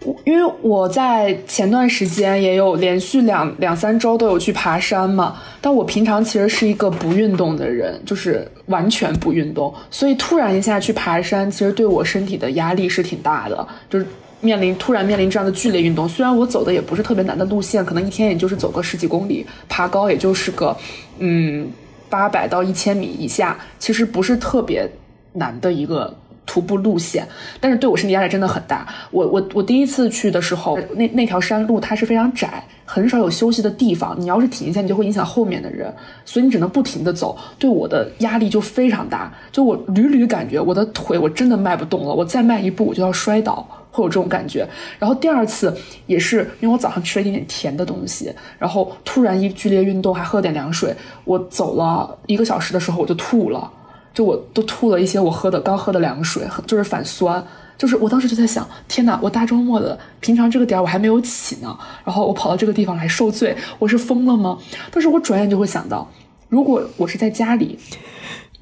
[0.05, 14.07] 我，因为我在前段时间也有连续两两三周都有去爬山嘛，但我平常其实是一个不运动的人，就是完全不运动，所以突然一下去爬山，其实对我身体的压力是挺大的，就是。
[14.41, 20.75] 面临突然面临这样的剧烈运动，虽然我走的也不是特别难的路线，可能一天也就是走个十几公里，爬高也就是个
[21.19, 21.67] 嗯
[22.09, 24.89] 八百到一千米以下，其实不是特别
[25.33, 26.15] 难的一个。
[26.51, 27.27] 徒步路线，
[27.59, 28.91] 但是对我身体压力真的很大。
[29.11, 34.19] 我我我第一次去的时候，那那条山路它是非常窄，很少有休息的地方。
[34.19, 35.93] 你要是停一下，你就会影响后面的人，
[36.25, 37.37] 所以你只能不停的走。
[37.59, 44.67] 对我的压力就非常大，就我屡屡感觉我的腿我真的迈不动了，我再迈一步我就要摔倒，会有这种感觉。
[44.97, 45.75] 然后第二次
[46.07, 53.71] 也是因为我早上吃了一点点甜的东西，然后突然一剧烈运动还喝了点凉水，我走了一个小时的时候我就吐了。
[54.11, 57.41] 就我都吐了一些我喝的刚喝的凉水，就是反酸。
[57.77, 59.17] 就是我当时就在想，天哪！
[59.23, 64.57] 我大周末的，平常这个点儿我还没有起呢，然后我跑到这个地方来受罪，我是疯了吗？
[64.91, 66.05] 但是我转眼就会想到，
[66.49, 67.79] 如果我是在家里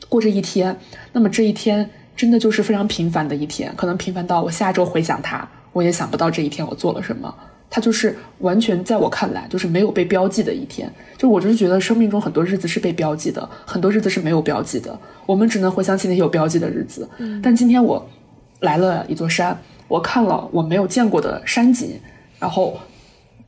[0.07, 0.77] 过这一天，
[1.13, 7.33] 那么这一天真的就是非常平凡的一天，可能平凡到我下周回想它，我也想不到这一天我做了什么。
[7.69, 17.07] 它就是完全在我看来就是没有被标记的一天，就我就是觉得生命中很多日子是被标记的，很多日子是没有标记的，我们只能回想起那些有标记的日子。
[17.43, 18.09] 但今天我
[18.61, 19.55] 来了一座山，
[19.89, 21.99] 我看了我没有见过的山景，
[22.39, 22.79] 然后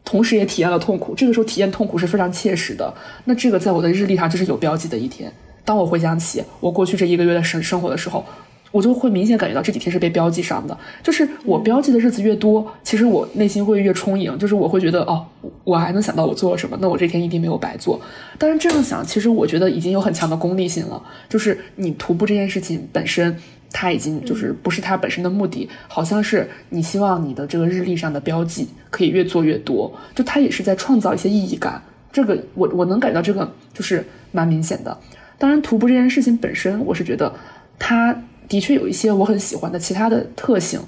[0.04, 1.16] 同时也体验了痛苦。
[1.16, 2.94] 这个时候体验痛苦是非常切实的。
[3.24, 5.32] 那这个在我的日历上就是有标记的一天。
[5.64, 8.26] 当我回想起我过去这一个月的生生活的时候。
[8.72, 15.26] 我就会明显感觉到这几天是被标记上的，就是我标记的日子越多，其实我内心会越充盈，就是我会觉得哦，
[15.64, 18.00] 我还能想到我做了什么，那我这天一定没有白做。
[18.38, 23.36] 但是这样想，其实我觉得已经有很强的功利性了，就是你徒步这件事情本身，
[23.72, 31.82] 它已经就是不是它本身的目的，好像是你希望你的这个日历上的标记可以越做越多，就它也是在创造一些意义感。
[32.12, 34.96] 这个我我能感到这个就是蛮明显的。
[35.40, 37.34] 当然，徒步这件事情本身，我是觉得
[37.80, 38.16] 它。
[38.50, 40.82] 的确有一些我很喜欢的其他的特性，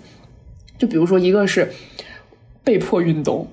[0.78, 1.72] 就比如说一个是
[2.64, 3.48] 被迫运动，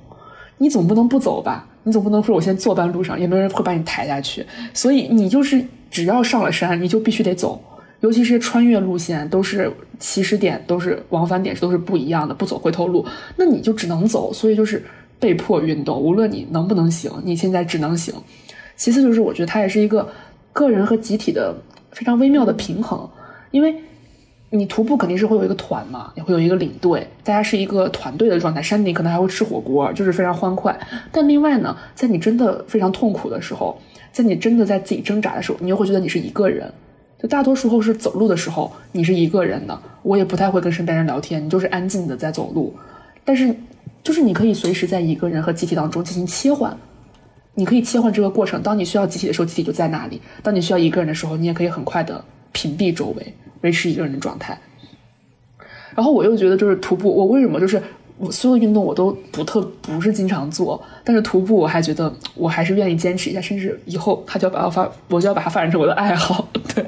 [0.56, 1.68] 你总不能不走吧？
[1.84, 4.44] 你总不能说我先坐半路上，也没有人会把你抬下去，
[4.74, 7.62] 所以你就是只要上了山，你就必须得走。
[8.00, 13.06] 尤其是穿越路线，都是起始点，都是往返点，都是不一样的，不走回头路，
[13.36, 14.32] 那你就只能走。
[14.32, 14.82] 所以就是
[15.18, 18.14] 被迫运动，无论你能不能行，你现在只能行。
[18.76, 20.08] 其次就是我觉得它也是一个
[20.52, 21.54] 个人和集体的
[21.92, 23.06] 非常微妙的平衡，
[23.50, 23.74] 因为。
[24.50, 28.62] 你徒步肯定是会有一个团嘛，也会有一个领队，大家是一个团队的状态。
[28.62, 30.78] 山顶可能还会吃火锅，就是非常欢快。
[31.12, 33.78] 但另外呢，在你真的非常痛苦的时候，
[34.10, 36.72] 在你真的在自己挣扎的时候，你又会觉得你是一个人。
[37.20, 39.78] 就大多数候是走路的时候，你是一个人的。
[40.02, 42.74] 我也不太会跟身边人聊天，你就是安静的在走路。
[43.24, 43.54] 但是，
[44.02, 46.74] 就是你可以随时在一个人和集体当中进行切换，
[47.54, 48.62] 你可以切换这个过程。
[48.62, 53.34] 当你需要集体的时候，集体就在那里；当你需要一个人的时候，你也可以很快的屏蔽周围。
[53.62, 54.56] 维持一个人的状态，
[55.96, 57.82] 然后我又觉得就是徒步，我为什么就是
[58.16, 66.86] 我所有运动我都不特不是经常做，但是徒步我还觉得我还是愿意坚持一下，甚至以后他就要把我发，我就要把它发展成我的爱好， 对，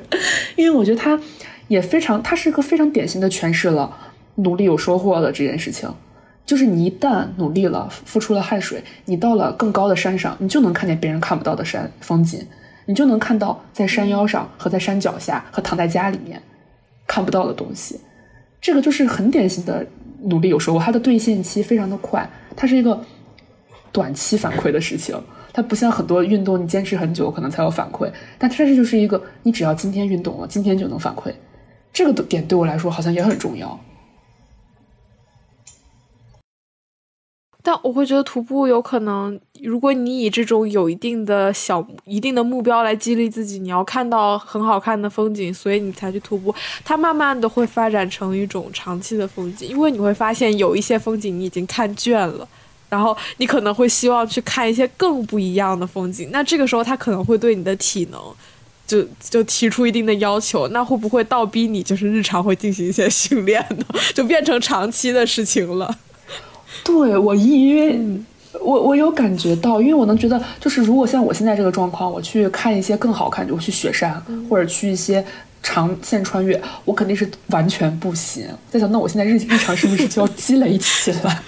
[0.55, 1.21] 因为我觉得它
[1.67, 3.93] 也非常，它是一个非常典型的诠释了
[4.37, 5.93] 努力有收获的这件事情，
[6.47, 12.47] 就是你一旦努力了，付出了汗水，你到了更高的山上，你就能看见别人看不到的山风景，
[12.91, 16.43] 你就能看到在山腰上和在山脚下和躺在家里面。
[17.07, 18.01] 看不到的东西，
[18.61, 19.85] 这个就是很典型的
[20.23, 23.01] 努力有收获，它的兑现期非常的快，它是一个
[23.91, 25.21] 短期反馈的事情，
[25.53, 31.35] 它不像很多运动，你坚持很久可能才有反馈，但它这就是一个你只要今天运动了，今天就能反馈，
[31.93, 33.81] 这个点对我来说好像也很重要。
[37.63, 46.55] 但我会觉得徒步有可能，如果你以这种有一定的小、一定的目标来激励自己，你要看到很好看的风景，所以你才去徒步。
[46.85, 52.49] 它慢慢的会发展成一种长期的风景，因为你会发现有一些风景你已经看倦了，
[52.89, 56.31] 然后你可能会希望去看一些更不一样的风景。
[56.33, 58.21] 那这个时候，它可能会对你的体能
[58.87, 60.67] 就就提出一定的要求。
[60.69, 63.85] 那会不会倒逼你就是日常会进行一些训练呢？
[64.15, 65.99] 就变成长期的事情了。
[66.83, 68.01] 对我因为
[68.61, 75.25] 我我有感觉到，因为我能觉得，就是如果像我现在这个状况，我去看一些更好看，我去雪山或者去一些
[75.63, 78.47] 长线穿越，我肯定是完全不行。
[78.71, 81.41] 在想，那我现在日日常是不是就要积累起来？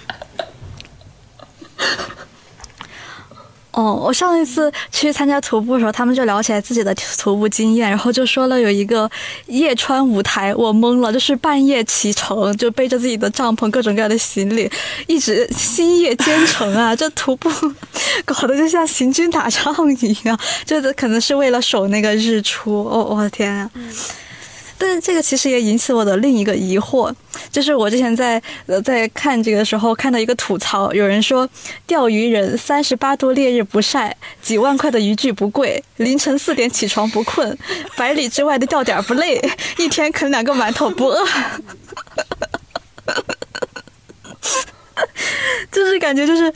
[3.73, 9.09] 哦，我上一次去参加徒步的时候，他们就聊起来自己的徒步经验，然后就说了有一个
[9.47, 14.69] 夜穿舞台，我懵了，就是半夜启程，就背着自己的帐篷、各种各样的行李，
[15.07, 17.49] 一直星夜兼程啊，这徒步
[18.25, 22.83] 搞得就像行军打仗一样，就是可能是为了守那个日出。
[22.83, 23.69] 哦，我的天啊！
[24.85, 27.09] 但这个其实也引起我的另一个疑惑，
[27.49, 31.49] 就是我之前在呃在看这个时候看到一个吐槽，有人说
[31.87, 37.57] 钓鱼人三十八度烈日不晒，几万块的渔具不贵，凌晨四点起床不困，
[37.95, 39.41] 百里之外的钓点不累，
[39.77, 41.25] 一天啃两个馒头不饿，
[45.71, 46.53] 就是感觉就是。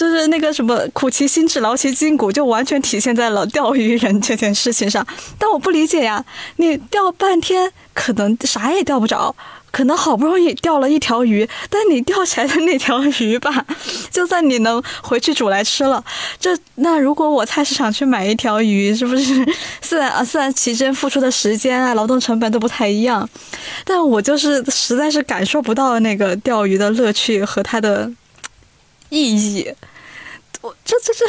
[0.00, 5.06] 就是那个什么苦其心志劳其筋骨，就完全体现在了钓鱼人这件事情上。
[5.38, 6.24] 但我不理解呀，
[6.56, 9.36] 你钓半天可能啥也钓不着，
[9.70, 13.66] 可能好不容易钓了一条鱼，但你钓起来的那条鱼吧，
[14.10, 16.02] 就算你能回去煮来吃了，
[16.40, 19.46] 这那如果我菜市场去买一条鱼，是不是
[19.82, 23.28] 虽然啊虽然其间付出的时间啊劳动成本都不太一样，
[23.84, 28.10] 但我就是实在是感受不到那个钓鱼的乐趣和它的
[29.10, 29.70] 意义。
[30.60, 31.24] 我这这这，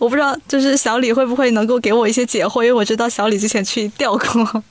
[0.00, 2.62] 我不知道，就是小李会不会能够给我一些解惑？
[2.62, 4.62] 因为我知道小李之前去钓过。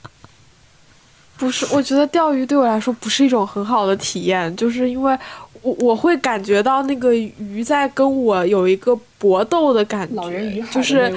[1.36, 5.18] 不是，我觉得钓鱼对我来说不是一种很好的体验，就是因为
[5.62, 11.10] 我我会感觉到那个鱼在跟我有一个搏斗的感觉，就是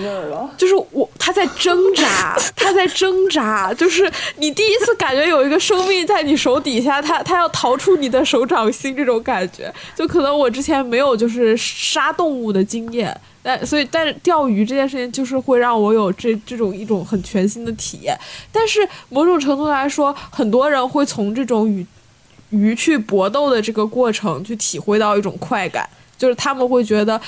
[0.55, 13.13] 就是我他在挣扎， 他在挣扎，就是你第一次感觉有一个生命在你手底下，他他要逃出你的手掌心，这种感觉，就可能我之前没有就是杀动物的经验。
[13.43, 18.17] 但所以，但是钓鱼这件事情就是会让我有这这种一种很全新的体验。
[18.53, 21.85] 但是某种程度来说，很多人会从这种与
[22.51, 25.85] 鱼去搏斗的这个过程去体会到一种快感，
[26.17, 27.19] 就是他们会觉得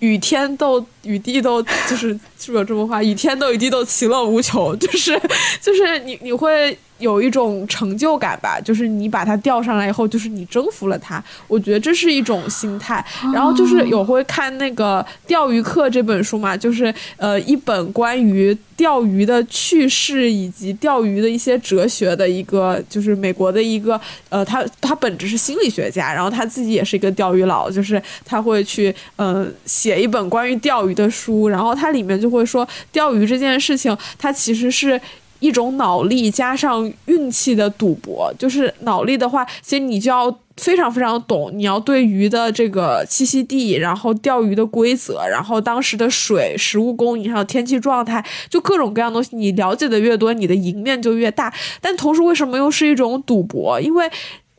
[0.00, 3.02] 与天斗、与地斗，就是是不是有这么话？
[3.02, 4.78] 与天斗、与地斗，其乐无穷。
[4.78, 5.20] 就是
[5.60, 6.76] 就是你你会。
[6.98, 11.22] 有一种成就感吧，就是你把它钓上来以后，就是你征服了它。
[11.46, 13.04] 我觉得这是一种心态。
[13.32, 35.00] 然后就是有会看那个《钓鱼课》这本书嘛，就是呃一本关于钓鱼的趣事以及钓鱼的一些哲学的一个，就是美国的一个呃，他他本质是心理学家，然后他自己也是一个钓鱼佬，就是他会去呃写一本关于钓鱼的书，然后它里面就会说钓鱼这件事情，它其实是。
[35.40, 51.52] 一种脑力加上运气的赌博，就是脑力的话，其实你就要非常非常懂，你要对鱼的这个栖息地，然后钓鱼的规则，然后当时的水、食物供应还有天气状态，就各种各样东西，你了解的越多，你的赢面就越大。
[51.80, 53.80] 但同时，为什么又是一种赌博？
[53.80, 54.10] 因为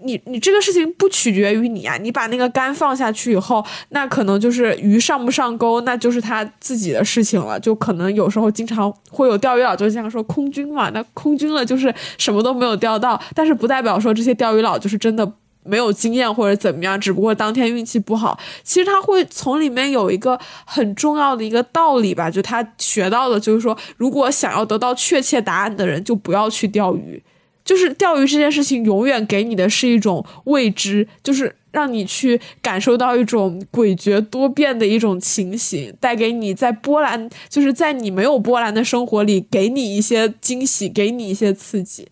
[0.04, 7.60] 你你这个事情不取决于你啊，你把那个杆放下去以后，那可能就是鱼上不上钩，那就是他自己的事情了。
[7.60, 15.32] 就可能有时候经常会有钓鱼佬就这样说空军嘛，那空军了就是什么都没有钓到，但是不代表说这些钓鱼佬就是真的
[15.64, 18.39] 没有经验或者怎么样，只不过当天运气不好。
[18.64, 27.22] 其实他会从里面有一个很重要的一个道理吧，就他学到的就是说，如果想要得到确切答案的人，就不要去钓鱼。
[27.68, 42.07] 就是钓鱼这件事情，永远给你的是一种未知，就是让你去感受到一种诡谲多变的一种情形，带给你在波澜，就是在你没有波澜的生活里，给你一些惊喜，给你一些刺激。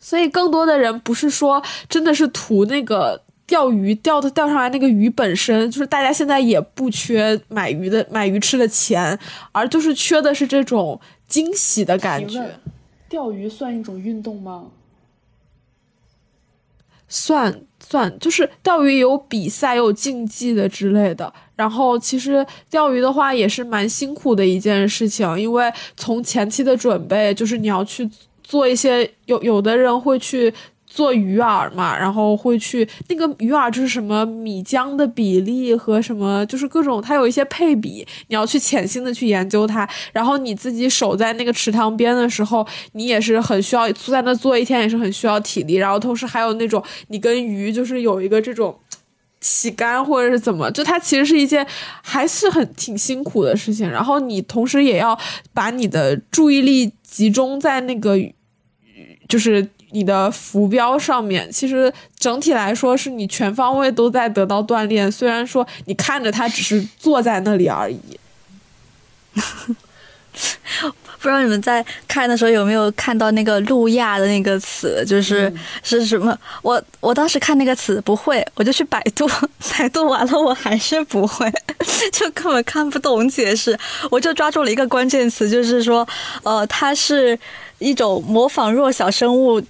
[0.00, 9.18] 所以，更多的人不是说真的是图那个钓鱼钓的钓上来那个鱼本身，就是大家现在也不缺买鱼的买鱼吃的钱，
[9.52, 10.98] 而就是缺的是这种
[11.28, 12.58] 惊喜的感觉。
[13.08, 14.66] 钓鱼算一种运动吗？
[17.08, 21.32] 算算，就是钓鱼有比赛、有竞技的之类的。
[21.54, 28.10] 然后，其实钓鱼的话也是蛮辛苦的一件事情，因为从前期的准备，就是你要去
[28.42, 30.52] 做一些，有有的人会去。
[30.96, 39.86] 做鱼饵嘛，然后会去那个鱼饵就是什么米浆的比例和什么，就是各种它有一些配比，你要去潜心的去研究它。
[40.14, 45.74] 然后你自己守在那个池塘边的时候，你也是很需要坐在那坐一天，也是很需要体力。
[45.74, 48.74] 然后同时还有那种你跟鱼就是有一个这种
[49.42, 51.66] 起竿或者是怎么，就它其实是一件
[52.00, 53.86] 还是很挺辛苦的事情。
[53.86, 55.18] 然后你同时也要
[55.52, 58.16] 把你的注意力集中在那个
[59.28, 59.68] 就是。
[59.96, 65.10] 你的浮标上面，其实整体来说是你全方位都在得到锻炼。
[65.10, 67.98] 虽然说你看着他只是坐在那里而已。
[71.18, 76.38] 不知道你们在看的时候有没有看到那个“路亚”的那个词，就是是什么？
[76.60, 79.26] 我我当时看那个词不会，我就去百度，
[79.72, 81.50] 百度完了我还是不会，
[82.12, 83.76] 就根本看不懂解释。
[84.10, 86.06] 我就抓住了一个关键词，就是说，
[86.44, 87.36] 呃，它是
[87.78, 89.60] 一种模仿弱小生物。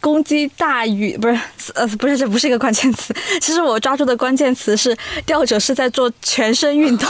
[0.00, 1.38] 攻击大鱼不是
[1.74, 7.08] 呃不是这不是一个关键词，其实我抓住的关键词是钓者是在做全身运动，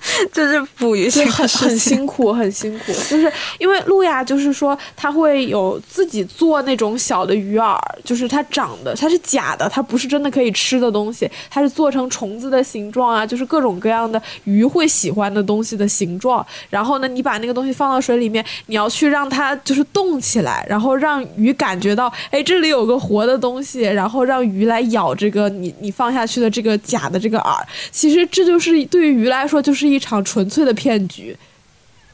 [0.32, 2.92] 就是捕鱼就很很辛苦，很辛苦。
[3.08, 16.44] 就是因为路亚，就是说他会有自己做那种小的鱼饵，就是它长的，它是假的，它不是真的可以吃的东西，它是做成虫子的形状啊，就是各种各样的鱼会喜欢的东西的形状。
[16.70, 27.58] 然后呢，你把那个东西放到水里面，你要去让它就是动起来，然后让鱼感觉到，哎，这里有个活的东西，然后让鱼来咬这个你你放下去的这个假的这个饵。
[27.90, 30.08] 其实这就是对于鱼来说，就是一场。
[30.08, 31.36] 场纯粹的骗局，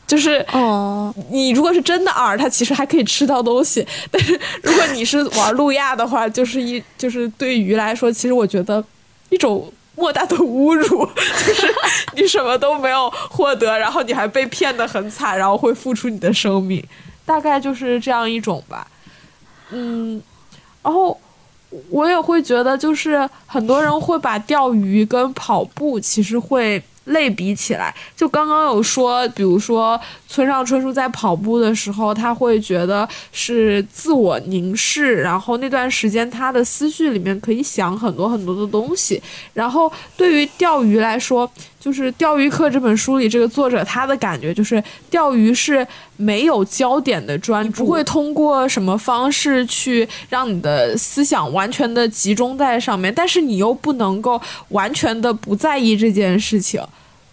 [0.04, 4.32] 就是哦，你如果是真的饵，它其实还可以吃到东西； 但是
[4.64, 8.84] 如果你是玩路亚的话，就是一就是对鱼来说，其实我觉得
[9.28, 11.06] 一种莫大的侮辱，
[11.46, 11.72] 就是
[12.16, 16.84] 你什么都没有获得，然后你还被骗得很惨，然后会付出你的生命，
[17.24, 18.88] 大概就是这样一种吧。
[19.70, 20.20] 嗯，
[20.82, 21.16] 然后
[21.90, 26.82] 我也会觉得，就是很多人会把钓鱼跟跑步其实会。
[27.04, 30.00] 类比起来，就刚刚有说，比如说
[30.34, 39.22] 村上春树在跑步的时候，他会觉得是自我凝视，然后那段时间他的思绪里面可以想很多很多的东西。
[39.52, 56.82] 然后对于钓鱼来说，就是《钓鱼课》这本书里这个作者他的感觉就是，钓鱼是没有焦点的专注，不会通过什么方式去让你的思想完全的集中在上面，但是你又不能够完全的不在意这件事情。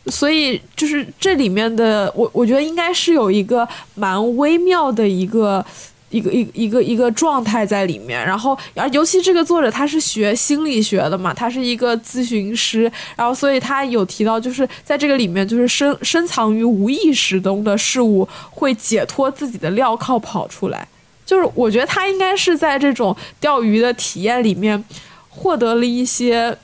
[0.08, 5.64] 所以就是这里面的我，我觉得应该是有一个蛮微妙的一个
[6.10, 8.20] 一个一一个一个状态在里面。
[8.26, 20.88] 然后，而尤其这个作者他是学心理学的嘛，他是一个咨询师，然后所以他有提到，就是在这个里面，就是深深藏于无意识中的事物会解脱自己的镣铐跑出来。
[21.24, 24.84] 就是我觉得他应该是在这种钓鱼的体验里面
[25.30, 26.58] 获得了一些。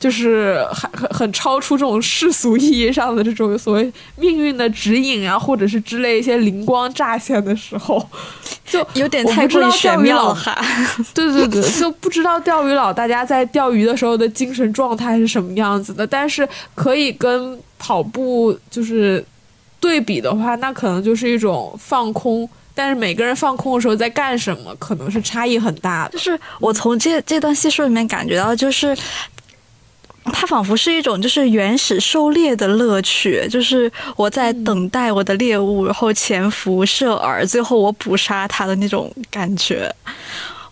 [0.00, 8.02] 就是很很很超出这种世俗意义上的这种所谓命运的指引啊，或者是之类一些灵光乍现的时候，
[8.64, 10.58] 就有点太过于玄妙了哈。
[11.12, 16.06] 对对对，就不知道钓鱼佬大家在钓鱼的时候的精神状态是什么样子的。
[16.06, 19.22] 但是可以跟跑步就是
[19.78, 22.48] 对比的话，那可能就是一种放空。
[22.74, 26.12] 但是每个人放空的时候在干什么，可能是差异很大的。
[26.12, 28.96] 就是我从这这段叙述里面感觉到，就是。
[30.24, 39.94] 它仿佛是一种就是原始狩猎的乐趣，就是我在等待我的猎物，然后潜伏射饵，最后我捕杀它的那种感觉，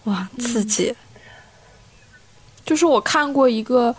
[0.05, 0.95] 哇，刺激！
[2.65, 3.95] 就是我看过一个，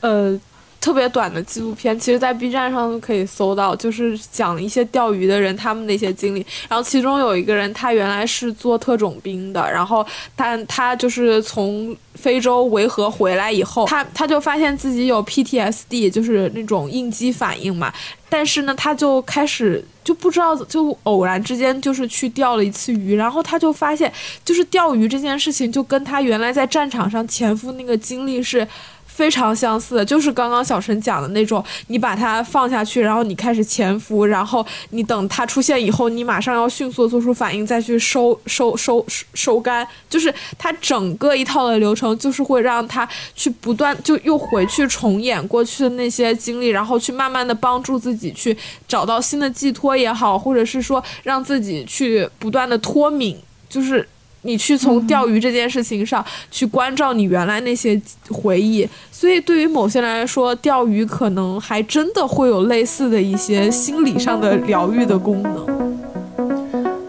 [0.00, 0.40] 呃。
[0.82, 6.44] 特别短的纪录片，其实，在 B 站上可以搜到，就是讲一些钓鱼的人他们的一些经历。
[6.68, 10.04] 然后其中有一个人，他原来是做特种兵的，然后
[10.36, 17.92] 他他就是从非洲维和回来以后，他他就发现自己有 PTSD，就是那种应激反应嘛。
[18.28, 24.12] 但是呢，他就开始就不知道，就偶然之间就是去钓了一次鱼，然后他就发现，
[24.44, 28.66] 就是钓鱼这件事情，就跟他原来在战场上潜伏那个经历是。
[29.14, 48.56] 非常相似，就是刚刚小陈讲的那种，你把它放下去，然后你开始潜伏，然后你等它出现以后，你马上要迅速做出反应，再去收收收收收干，就是它整个一套的流程，就是会让他去不断就又回去重演过去的那些经历，然后去慢慢的帮助自己去
[48.88, 53.38] 找到新的寄托也好，或者是说让自己去不断的脱敏，
[53.68, 54.08] 就是。
[54.42, 65.66] 你去从钓鱼这件事情上去关照你原来那些回忆，所以对于某些人来说，钓鱼可能还真的会有类似的一些心理上的疗愈的功能。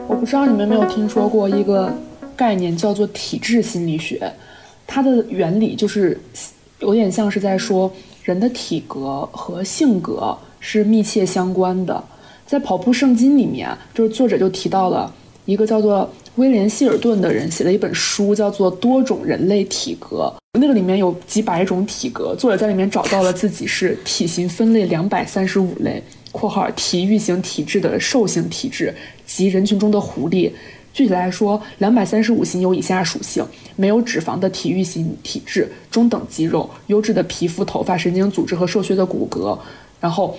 [0.07, 1.91] 我不知道你们有没有听说过一个
[2.35, 4.31] 概念叫做体质心理学，
[4.85, 6.19] 它的原理就是
[6.79, 7.91] 有点像是在说
[8.23, 12.03] 人的体格和性格是密切相关的。
[12.45, 15.11] 在跑步圣经里面，就是作者就提到了
[15.45, 16.09] 一个叫做。
[16.37, 20.33] 威廉希尔顿的人写了一本书，叫做《多种人类体格》。
[20.59, 26.01] 那个里面有几百种体格，作者在里面找到了自己是体型分类两百三十五类
[26.33, 28.91] （括号体育型体质的兽性体质
[29.27, 30.51] 及人群中的狐狸）。
[30.91, 39.55] 具体来说，两百三十五型有以下属性：没有脂肪的体育型体质，中等肌肉，优质的皮肤、头发、神经组织和瘦削的骨骼。
[39.99, 40.35] 然后，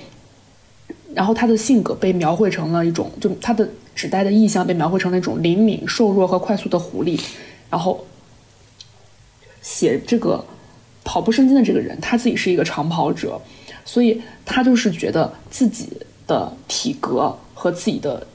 [1.15, 3.69] 然后他的性格被描绘成了一种，就他的。
[3.95, 7.17] 指代的意象被描绘成那种灵敏、瘦弱和快速的狐狸，
[7.71, 8.05] 然后
[9.63, 10.45] 写这个
[11.05, 13.41] 跑步圣经的这个人，他自己是一个长跑者，
[13.85, 15.89] 所以他就是觉得自己
[16.27, 18.27] 的体格和自己的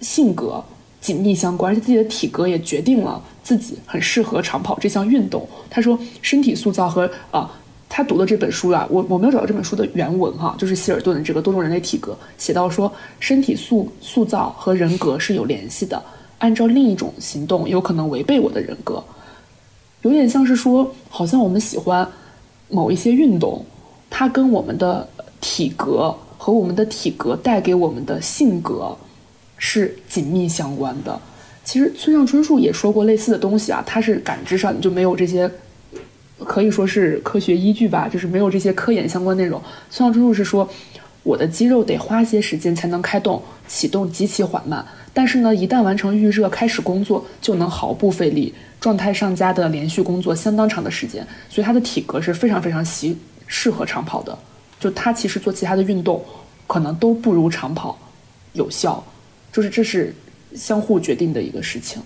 [0.00, 0.64] 性格
[1.02, 5.46] 紧密相关，而且自己的体格也决定了自己很适合长跑这项运动。
[5.68, 7.60] 他说，身体塑造和啊。
[7.88, 16.02] 他读的这本书啊，我我没有找到这本书的原文哈，就是希尔顿的这个多种人类体格写到说，身体塑塑造和人格是有联系的，
[16.38, 19.04] 按照另一种行动有可能违背我的人格，
[20.02, 22.08] 有点像是说，好像我们喜欢
[22.68, 23.64] 某一些运动，
[24.10, 25.08] 它跟我们的
[25.40, 28.96] 体格和我们的体格带给我们的性格
[29.56, 31.20] 是紧密相关的。
[31.62, 35.48] 其实村上春树也说过类似的东西啊，他是感知上你就没有这些。
[36.42, 39.62] 可以说是科学依据吧，就是没有这些科研相关内容。
[39.88, 40.68] 孙上春树是说，
[41.22, 44.84] 我的肌肉得花些时间才能开动，启动极其缓慢。
[45.12, 51.24] 但是呢，一旦完成预热，开始工作就能毫不费力，状态上佳的连续工作相当长的时间。
[51.48, 53.14] 所以他的体格是非常非常适
[53.46, 54.36] 适合长跑的。
[54.80, 56.22] 就他其实做其他的运动，
[56.66, 57.96] 可能都不如长跑
[58.54, 59.02] 有效。
[59.52, 60.12] 就是这是
[60.56, 62.02] 相互决定的一个事情。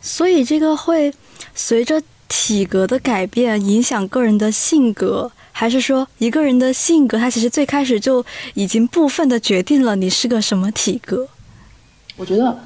[0.00, 1.12] 所以这个会
[1.54, 2.02] 随着。
[2.34, 8.24] 体格的改变影响个人的性格，还是说一个人的性格，他其实最开始就
[8.54, 11.28] 已经部分的决定了你是个什么体格？
[12.16, 12.58] 我觉得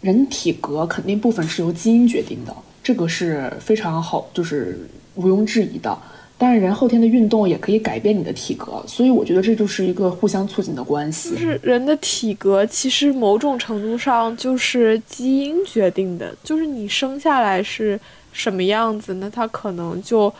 [0.00, 5.94] 人体格肯定部分是由基因决定的，这个是非常好，就是毋庸置疑的。
[6.38, 11.32] 但是人后天的运动也可以改变你的体格，所以我觉得这就是一个互相促进的关系。
[11.32, 18.00] 就是人的体格其实某种程度上就是基因决定的，就是你生下来是。
[18.32, 19.14] 什么样子？
[19.14, 20.32] 那它可能就，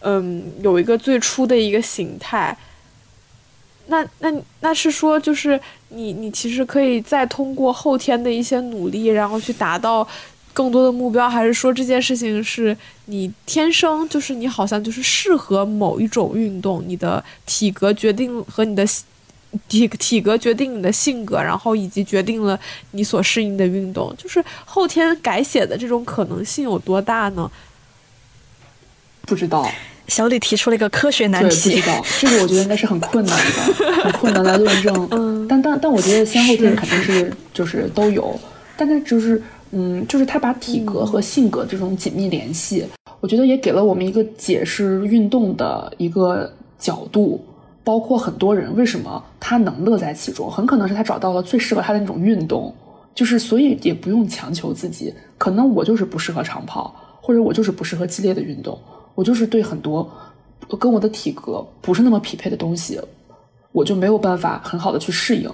[0.00, 2.56] 嗯，有一个最初的一个形态。
[3.86, 10.06] 那那那是说，就是你你其实可以再通过后天的一些努力，然后去达到
[10.52, 12.76] 更多的目标，还是说这件事情是
[13.06, 18.86] 你天生就是你好像就是适合某一种运动，你的体格决定和你的。
[19.68, 22.58] 体体格决定你的性格，然后以及决定了
[22.92, 27.50] 你所适应的运动，就是后天改写的这种可能性有多大呢？
[29.22, 29.70] 不知道。
[30.08, 31.76] 小李提出了一个科学难题。
[31.76, 35.08] 不知道这个，我觉得应该是很困难的，很困难来论证。
[35.10, 35.46] 嗯。
[35.48, 38.38] 但但但我觉得先后天肯定是就是都有，
[38.76, 39.40] 但是就是
[39.70, 42.84] 嗯，就是他把体格和性格这种紧密联系，
[43.20, 47.42] 我觉得也给了我们一个解释运动的一个角度。
[47.84, 52.72] 包括很多人为什么他能乐在其中，很可能是他找到了最适合他的那种运动，
[53.12, 55.12] 就是所以也不用强求自己。
[55.36, 58.78] 可能我就是不适合长跑，或者我就是不适合激烈的运动，
[59.16, 60.08] 我就是对很多
[60.78, 63.00] 跟我的体格不是那么匹配的东西，
[63.72, 65.50] 我就没有办法很好的去适应，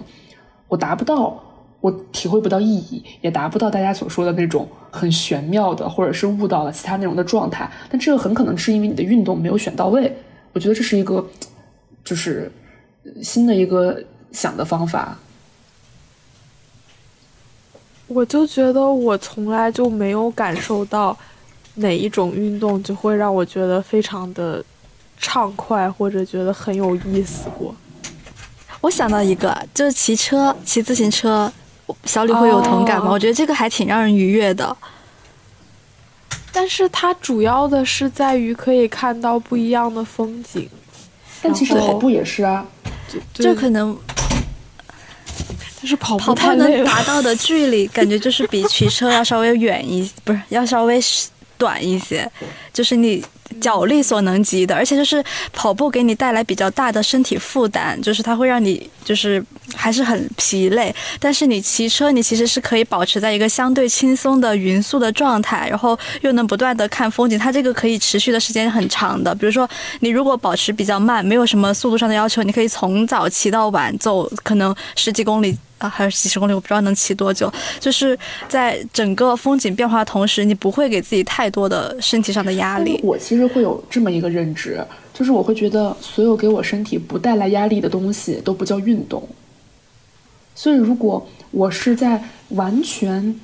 [0.68, 1.42] 我达不到，
[1.80, 7.70] 我体会不到意义，也达不到大家所说的那种很玄妙的，或者是悟到了其他内容的状态。
[7.88, 10.14] 但这个很可能是因为你的运动没有选到位。
[10.52, 11.26] 我觉得这是一个。
[12.08, 12.50] 就是
[13.22, 14.02] 新的一个
[14.32, 15.14] 想的方法，
[18.06, 21.14] 我就觉得我从来就没有感受到
[21.74, 24.64] 哪一种运动就会让我觉得非常的
[25.18, 27.74] 畅快或者觉得很有意思过。
[28.80, 31.52] 我想到一个，就是骑车、骑自行车，
[32.04, 33.10] 小李会有同感吗？
[33.10, 34.74] 我觉得这个还挺让人愉悦的。
[36.50, 40.66] 但是它主要的是在于可以看到不一样的风景。
[41.42, 42.66] 但其实跑步也是啊，
[43.32, 43.96] 就可能，
[45.80, 46.84] 但是跑步跑步能。
[46.84, 51.00] 达到的距离感觉就是比骑车要稍微远一，不是要稍微
[51.58, 52.30] 短一些，
[52.72, 53.22] 就是你。
[53.62, 59.42] 脚力所能及的，而且就是跑步给你带来比较大的身体负担，就是它会让你就是
[59.74, 60.94] 还是很疲累。
[61.18, 67.38] 但是你骑车，你其实是可以保持在一个相对轻松的匀速的状态，然后又能不断的看风景。
[67.38, 69.34] 它这个可以持续的时间很长的。
[69.34, 69.66] 比如说，
[70.00, 75.56] 你如果保持比较慢，没有什么速度上的要求，你可以从早骑到晚，走可能十几公里。
[75.78, 77.52] 啊，还有几十公里，我不知道能骑多久。
[77.80, 78.18] 就是
[78.48, 83.00] 在整个风景变化的同时，你不会给自己太多的身体上的压力。
[83.02, 89.26] 我其实会有这么一个认知，就是我会觉得所有给我身体不带来压力的东西都不叫运动。
[90.54, 93.38] 所以，如果我是在完全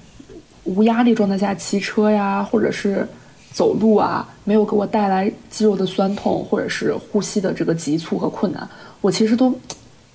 [0.64, 3.07] 无压力状态下骑车呀，或者是
[3.53, 8.68] 走路啊，没有给我带来肌肉的酸痛，或者是呼吸的这个急促和困难，
[9.01, 9.57] 我其实都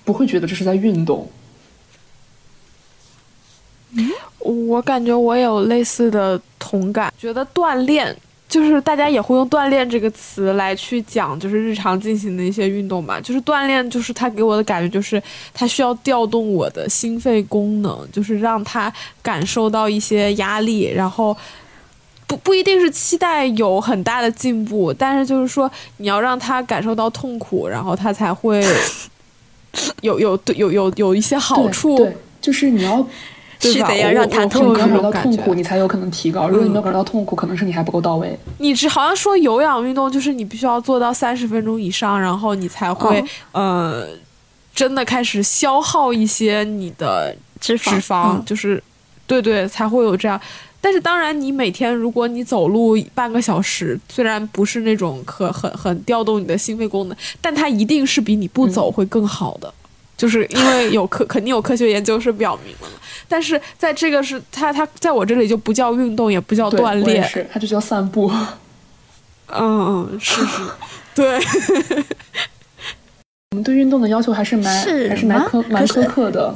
[0.04, 1.26] 不会觉得这是在运动。
[4.38, 8.16] 我感觉我有类似的同感，觉得锻炼
[8.48, 13.20] 就是大家也会用“锻炼”这个词来去讲，就是日常进行的一些运动吧。
[13.20, 15.22] 就是锻炼，就是它给我的感觉就是
[15.52, 21.36] 它需要调动我的心肺功能，就是让他感受到一些压力，然后
[22.26, 28.64] 不 不一定是期待有很大的进步，但是就是说你要让他感受到痛苦，然后他才会
[30.00, 32.10] 有有有有有一些好处。
[32.40, 33.06] 就是你要。
[33.60, 34.74] 是的呀，让他痛苦。
[34.74, 36.48] 感受到痛苦，你才有可能提高。
[36.48, 38.38] 如果你没有感受到痛苦，可能是你还不够到位。
[38.58, 44.06] 你只好像说有氧运动就是你必须要做到三十分钟以上，然后你才会呃
[44.74, 48.82] 真的开始消耗一些你的脂肪，脂肪就是
[49.26, 50.40] 对对才会有这样。
[50.82, 59.70] 但是当然，你每天如果你走路半个小时，虽然不是那种可很很调动你的心肺功能，但它一定是比你不走会更好的。
[60.20, 62.88] 就是因为有科 肯定有科学研究是表明了，
[63.26, 68.30] 但是在这个是它它在我这里就不叫运动，也不叫锻炼，是它就叫散步。
[69.48, 70.60] 嗯嗯是是，
[71.14, 71.40] 对。
[73.52, 76.54] 我们对运动的要求还是蛮还是蛮苛蛮苛刻的，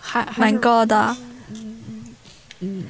[0.00, 1.14] 还蛮高的。
[1.50, 2.04] 嗯嗯
[2.60, 2.84] 嗯。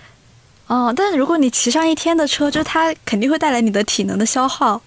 [0.68, 4.80] 哦，但是如果你骑上一天的车，就它肯定会带来你的体能的消耗。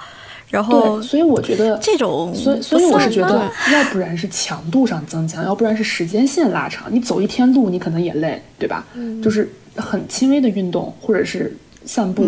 [0.52, 6.94] 然后，所以我觉得这种，所以所以我是觉得，要不然是强度上增强，要不然是时间线拉长。
[6.94, 8.86] 你走一天路，你可能也累，对吧？
[8.94, 12.26] 嗯，就是很轻微的运动或者是散步，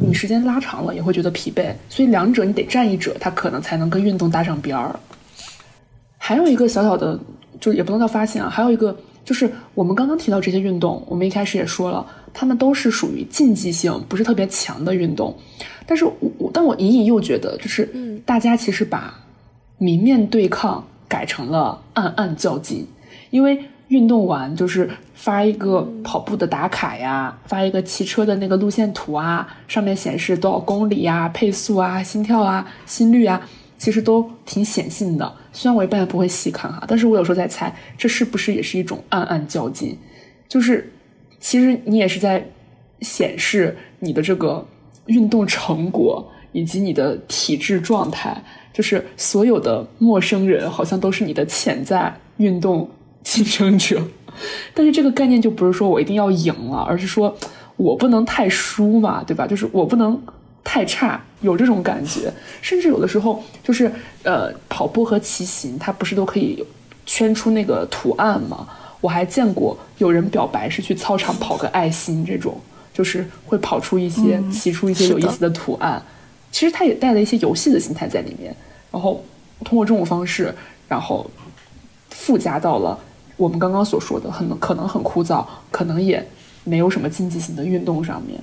[0.00, 1.70] 你时间拉长了也会觉得疲惫。
[1.90, 4.98] 所以两者你得占一者，它可能才能跟运动搭上边儿。
[6.16, 7.20] 还有一个小小的，
[7.60, 8.96] 就是也不能叫发现啊，还有一个
[9.26, 15.36] 就是我们刚刚提到这些运动，我们一开始也说了，他们都是属于竞技性不是特别强的运动。
[15.84, 17.88] 但是我我，但我隐隐又觉得，就是
[18.24, 19.12] 大家其实把
[19.78, 22.86] 明面对抗改成了暗暗较劲，
[23.30, 23.58] 因为
[23.88, 33.48] 运动完就是发一个跑步的打卡呀，发一个骑车的那个路线图啊，上面显示多少公里呀、配速啊、心跳啊、心率啊，
[33.78, 35.34] 其实都挺显性的。
[35.52, 39.98] 虽然我一般也不会细看哈，但是我有时候在猜，这是不是也是一种暗暗较劲？
[40.48, 40.92] 就是
[41.40, 42.46] 其实你也是在
[43.00, 44.66] 显示你的这个。
[45.06, 52.90] 运动成果以及你的体质状态，就是所有的陌生人好像都是你的潜在运动
[53.22, 54.02] 竞争者。
[54.74, 57.32] 但是这个概念就不是说我一定要赢了，而是说
[57.76, 59.46] 我不能太输嘛，对吧？
[59.46, 60.20] 就是我不能
[60.64, 62.32] 太差，有这种感觉。
[62.60, 63.90] 甚至有的时候，就是
[64.22, 66.64] 呃，跑步和骑行，它不是都可以
[67.06, 68.68] 圈出那个图案吗？
[69.00, 72.60] 我还见过有人表白是去操场跑个爱心这种。
[72.96, 76.02] 就是会跑出一些、骑出一些有意思的图案，
[76.50, 78.56] 其实它也带了一些游戏的心态在里面。
[78.90, 79.22] 然后
[79.66, 80.54] 通过这种方式，
[80.88, 81.30] 然后
[82.08, 82.98] 附加到了
[83.36, 86.26] 我们刚刚所说的很可能很枯燥，可能也
[86.64, 88.40] 没有什么竞技性的运动上面。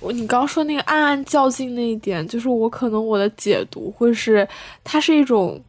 [0.00, 4.48] 我你刚说那个暗暗较劲那一点，就是我可能我的解读会是，
[4.82, 5.62] 它是一种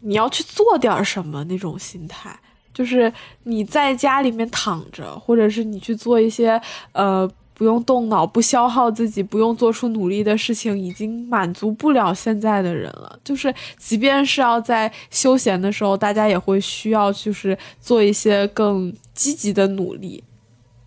[0.00, 2.38] 你要去做点什么那种心态。
[2.72, 3.12] 就是
[3.44, 6.60] 你在家里面躺着，或者是你去做一些
[6.90, 13.16] 呃不用动脑、不消耗自己、不用做出努力的事情，已经满足不了现在的人了。
[13.22, 20.24] 就是即便是要在休闲的时候，大家也会需要就是做一些更积极的努力。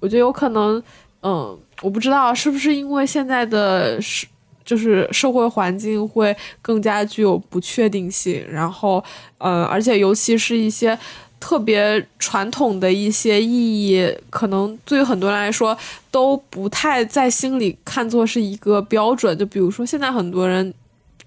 [0.01, 0.83] 我觉得有可能，
[1.23, 4.27] 嗯，我不知道是不是因为现在的社
[4.65, 9.03] 就是社会环境会更加具有不确定性，然后，
[9.37, 10.97] 呃，而且尤其是一些。
[11.39, 15.77] 特别传统的一些意义，可能对于很多人来说
[16.09, 19.37] 都不太在心里看作是一个标准。
[19.37, 20.73] 就比如说，现在很多人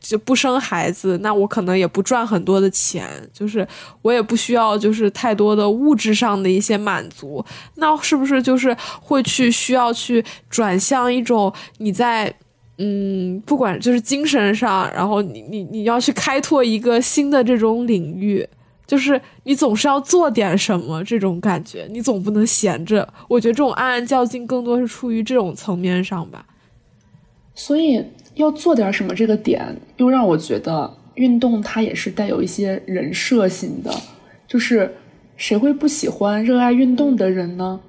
[0.01, 3.66] 就不生孩子，那我可能也不赚很多的钱，就是
[4.03, 7.44] 我也不需要就是太多的物质上的一些满足。
[7.76, 12.34] 那是不是就是会去需要去转向一种你在
[12.78, 18.48] 嗯，不管就是精神上，然后你你你要去开拓一个新的这种领域。
[18.86, 23.09] 就是你总是要做点什么这种感觉，你总不能闲着。
[23.28, 26.44] 我觉得这种暗暗较劲更多是出于这种层面上吧。
[27.55, 28.05] 所以
[28.41, 29.64] 要做点什么这个点，
[29.97, 33.93] 又让我觉得运动它也是带有一些人设性的。
[34.47, 34.93] 就是
[35.36, 37.80] 谁会不喜欢热爱运动的人呢？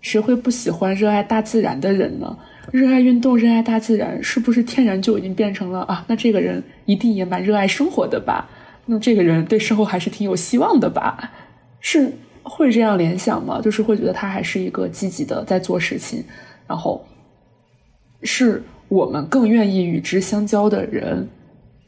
[0.00, 2.38] 谁会不喜欢热爱大自然的人呢？
[2.70, 6.04] 热爱运动、热爱大自然，是不是天然就已经变成了啊？
[6.08, 8.48] 那这个人一定也蛮热爱生活的吧？
[8.86, 11.32] 那这个人对生活还是挺有希望的吧？
[11.80, 13.60] 是会这样联想吗？
[13.62, 16.22] 就是会觉得他还是一个积极的在做事情，
[16.66, 17.04] 然后
[18.22, 21.26] 是我们更愿意与之相交的人。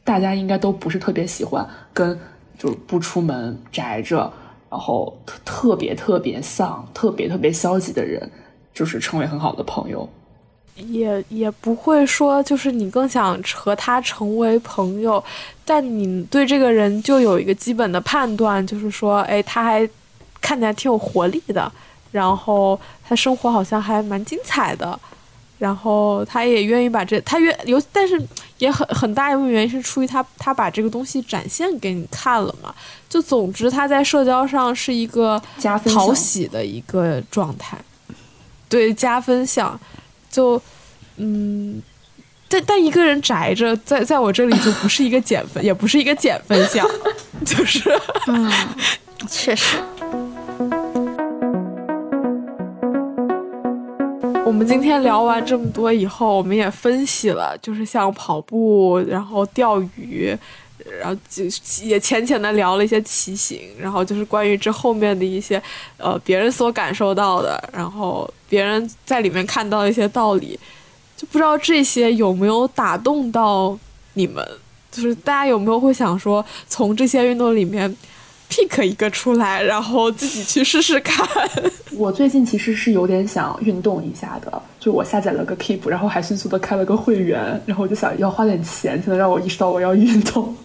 [0.03, 2.19] 大家应该都不是特别喜欢跟
[2.57, 4.29] 就是不出门宅着，
[4.69, 8.29] 然后特别特别丧、特别特别消极的人，
[8.73, 10.09] 就是成为很好的朋友。
[10.75, 15.23] 也也不会说，就是你更想和他成为朋友，
[15.63, 19.87] 但你对这个人就有一个基本的判断，就是说，哎，他还
[20.41, 21.71] 看起来挺有活力的，
[22.11, 22.77] 然后
[23.07, 24.99] 他生活好像还蛮精彩的，
[25.63, 28.21] 然后他也愿意把这他愿有，但是
[28.57, 32.75] 也很很大一部分原因是出于他他把这个东西展现给你看了嘛。
[33.07, 35.41] 就总之他在社交上是一个
[35.85, 37.77] 讨喜的一个状态，
[38.67, 39.79] 对加分项，
[40.29, 40.61] 就
[41.15, 41.81] 嗯。
[42.49, 46.85] 但但一个人宅着，在在我这里就不是一个减分，也不是一个减分项，
[47.43, 47.89] 就是，
[48.27, 48.51] 嗯，
[49.27, 49.77] 确实。
[54.45, 60.37] 我们今天聊完这么多以后，我们也分析了，就是像跑步，然后钓鱼，
[60.99, 61.45] 然后就
[61.83, 65.61] 也浅浅的聊了一些骑行，然后就是关于这后面的一些，
[65.97, 70.59] 呃，别人所感受到的，然后别人在里面看到一些道理。
[71.15, 73.77] 就不知道这些有没有打动到
[74.13, 74.45] 你们？
[74.91, 77.95] 就是大家有没有会想说，从这些运动里面
[78.53, 81.27] pick 一个出来，然后自己去试试看？
[81.97, 90.55] 我最近其实是有点想运动一下的，就我下载了个 Keep，然后还迅速的开了个会员，然后我就想要花点钱才能让我意识到我要运动。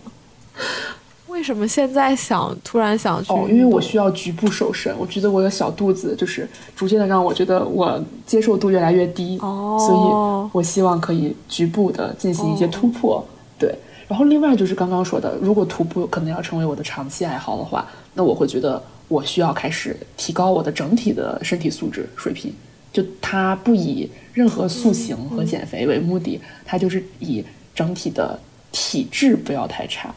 [1.29, 3.33] 为什么现在想突然想去？
[3.33, 4.93] 哦，因为我需要局部瘦身。
[4.99, 13.25] 我觉得我的小肚子就是逐渐的让我觉得我接受度越来越低，哦，所以我希望可以局部的进行一些突破。
[13.57, 13.73] 对，
[14.09, 22.53] 然后另外就是刚刚说的，如果徒步可能要成为我的长期爱好的话，那我会觉得我需要开始提高我的整体的身体素质水平。
[22.91, 27.45] 就它不以任何塑形和减肥为目的，它就是以
[27.75, 28.41] 整体的
[28.73, 30.13] 体质不要太差。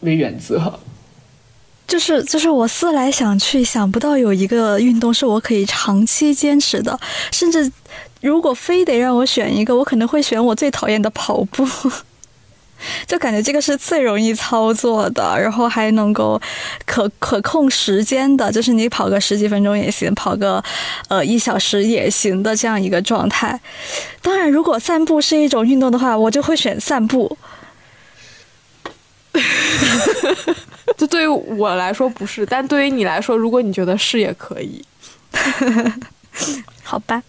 [0.00, 0.72] 为原则，
[1.86, 6.98] 就是就是我思来想去，想不到有一个运动是我可以长期坚持的。
[7.30, 7.70] 甚至
[8.20, 11.64] 如果非得让我选一个，我可能会选我最讨厌的跑步。
[13.06, 16.40] 就感觉这个是最容易操作的，然后还能够
[16.84, 20.62] 可可控时间的，就是你跑个十几分钟也行，跑个
[21.08, 23.60] 呃一小时也行的这样一个状态。
[24.20, 27.36] 当然，如果散步是一种运动的话，我就会选散步。
[30.96, 34.84] 就对于我来说不是，但对于你来说，如果你觉得是也可以，
[36.84, 37.22] 好吧。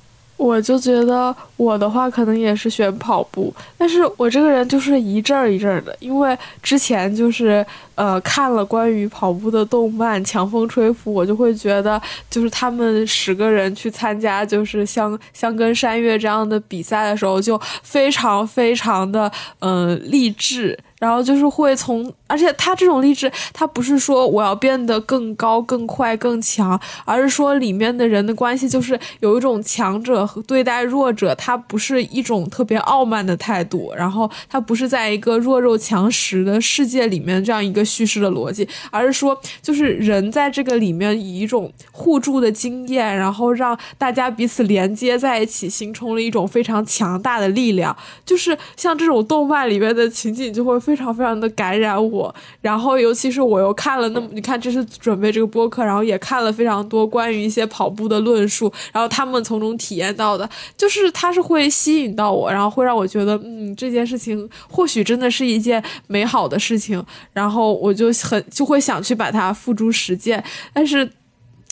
[0.43, 7.65] 我就觉得我的话可能也是选跑步，但是我这个人就是一阵儿一阵儿的，因为之前就是
[7.95, 20.77] 呃看了关于跑步的动漫《强风吹拂》，我就会觉得就是他们十个人去参加就是香香根山岳这样的比赛的时候，就非常非常的嗯励志。
[20.99, 47.95] 然后就是会从，而且他这种励志，他不是说我要变得更高、更快、更强，而是说里面的人的关系就是有一种强者和对待弱者，他不是一种特别傲慢的态度，然后他不是在一个弱肉强食的世界里面这样一个叙事的逻辑，而是说就是人在这个里面以一种互助的经验，然后让大家彼此连接在一起，形成了一种非常强大的力量。
[48.25, 50.93] 就是像这种动漫里面的情景，就会非。
[50.95, 67.03] 常非常的感染我，然后尤其是我又看了那么，你看这是准备这个播客，然后也看了非常多关于一些跑步的论述，然后他们从中体验到的，就是它是会吸引到我，然后会让我觉得，嗯，这件事情或许真的是一件美好的事情，
[67.33, 70.43] 然后我就很就会想去把它付诸实践，
[70.73, 71.09] 但是。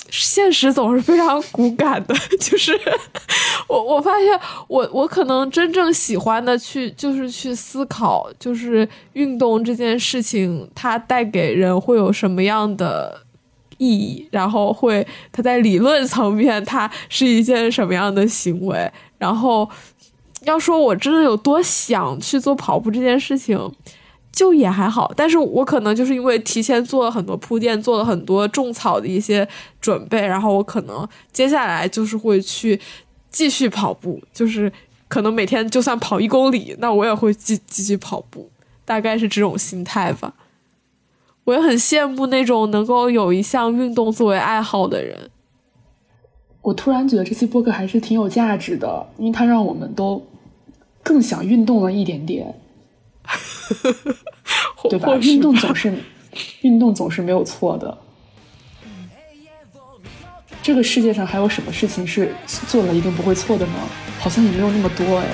[0.10, 2.78] 现实总是非常骨感的， 就是
[3.70, 4.28] 我我发现
[4.68, 13.22] 我我可能真正喜欢的去就是去思考，就是运动这件事情它带给人会有什么样的
[13.78, 19.70] 意义，然后会它在理论层面它是一件什么样的行为，然后
[20.43, 23.58] 要说我真的有多想去做跑步这件事情。
[24.32, 29.48] 就也还好，但是我可能就是因为提前做了很多铺垫，做了很多种草的一些
[29.80, 32.80] 准备，然后我可能接下来就是会去
[33.30, 34.72] 继续跑步，就是
[35.08, 38.50] 可能每天就算跑一公里，那我也会继继续跑步，
[38.86, 40.34] 大概是这种心态吧。
[41.44, 45.30] 我也很羡慕那种能够有一项运动作为爱好的人。
[46.62, 50.26] 我突然觉得这期播客还是挺有价值的，因为它让我们都
[51.04, 52.56] 更想运动了一点点。
[54.90, 55.16] 对吧？
[55.22, 55.94] 运动总是
[56.62, 57.98] 运动总是没有错的。
[60.64, 62.34] 这个世界上还有什么事情是
[62.68, 63.74] 做了一定不会错的呢？
[64.20, 65.26] 好像也没有那么多哎。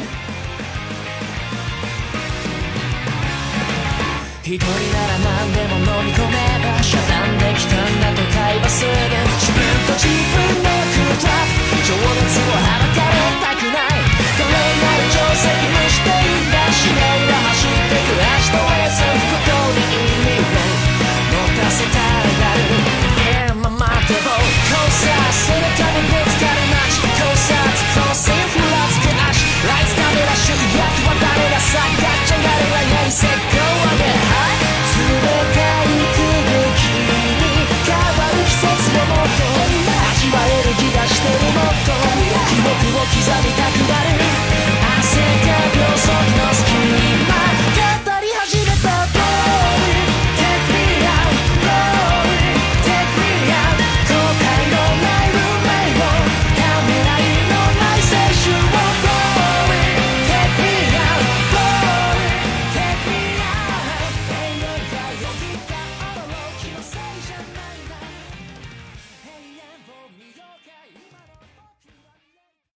[33.10, 33.57] said